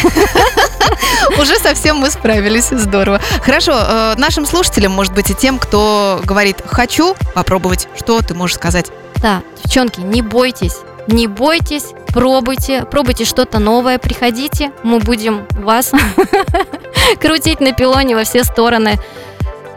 Уже 1.40 1.56
совсем 1.56 1.98
мы 1.98 2.10
справились. 2.10 2.68
Здорово. 2.70 3.20
Хорошо, 3.42 3.72
э, 3.74 4.14
нашим 4.16 4.44
слушателям, 4.44 4.92
может 4.92 5.14
быть, 5.14 5.30
и 5.30 5.34
тем, 5.34 5.58
кто 5.58 6.20
говорит 6.24 6.58
«хочу 6.66 7.14
попробовать», 7.34 7.88
что 7.96 8.20
ты 8.22 8.34
можешь 8.34 8.56
сказать? 8.56 8.90
Да, 9.16 9.42
девчонки, 9.62 10.00
не 10.00 10.20
бойтесь, 10.20 10.76
не 11.06 11.26
бойтесь, 11.26 11.92
пробуйте, 12.08 12.84
пробуйте 12.84 13.24
что-то 13.24 13.58
новое, 13.58 13.98
приходите, 13.98 14.72
мы 14.82 14.98
будем 14.98 15.46
вас 15.52 15.92
крутить 17.20 17.60
на 17.60 17.72
пилоне 17.72 18.14
во 18.14 18.24
все 18.24 18.44
стороны. 18.44 18.98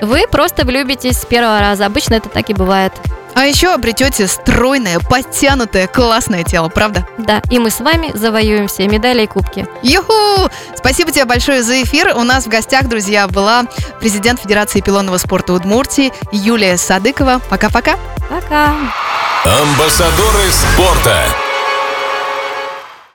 Вы 0.01 0.27
просто 0.27 0.65
влюбитесь 0.65 1.17
с 1.17 1.25
первого 1.25 1.59
раза. 1.59 1.85
Обычно 1.85 2.15
это 2.15 2.29
так 2.29 2.49
и 2.49 2.53
бывает. 2.53 2.93
А 3.35 3.45
еще 3.45 3.73
обретете 3.73 4.27
стройное, 4.27 4.99
подтянутое, 4.99 5.87
классное 5.87 6.43
тело, 6.43 6.67
правда? 6.69 7.07
Да, 7.17 7.41
и 7.49 7.59
мы 7.59 7.69
с 7.69 7.79
вами 7.79 8.11
завоюем 8.13 8.67
все 8.67 8.87
медали 8.87 9.23
и 9.23 9.27
кубки. 9.27 9.67
Юху! 9.81 10.49
Спасибо 10.75 11.11
тебе 11.11 11.25
большое 11.25 11.63
за 11.63 11.81
эфир. 11.83 12.13
У 12.17 12.23
нас 12.23 12.45
в 12.45 12.49
гостях, 12.49 12.87
друзья, 12.89 13.27
была 13.27 13.65
президент 13.99 14.41
Федерации 14.41 14.81
пилонного 14.81 15.17
спорта 15.17 15.53
Удмуртии 15.53 16.11
Юлия 16.31 16.75
Садыкова. 16.77 17.39
Пока-пока. 17.49 17.95
Пока! 18.29 18.73
Амбассадоры 19.45 20.51
спорта. 20.51 21.23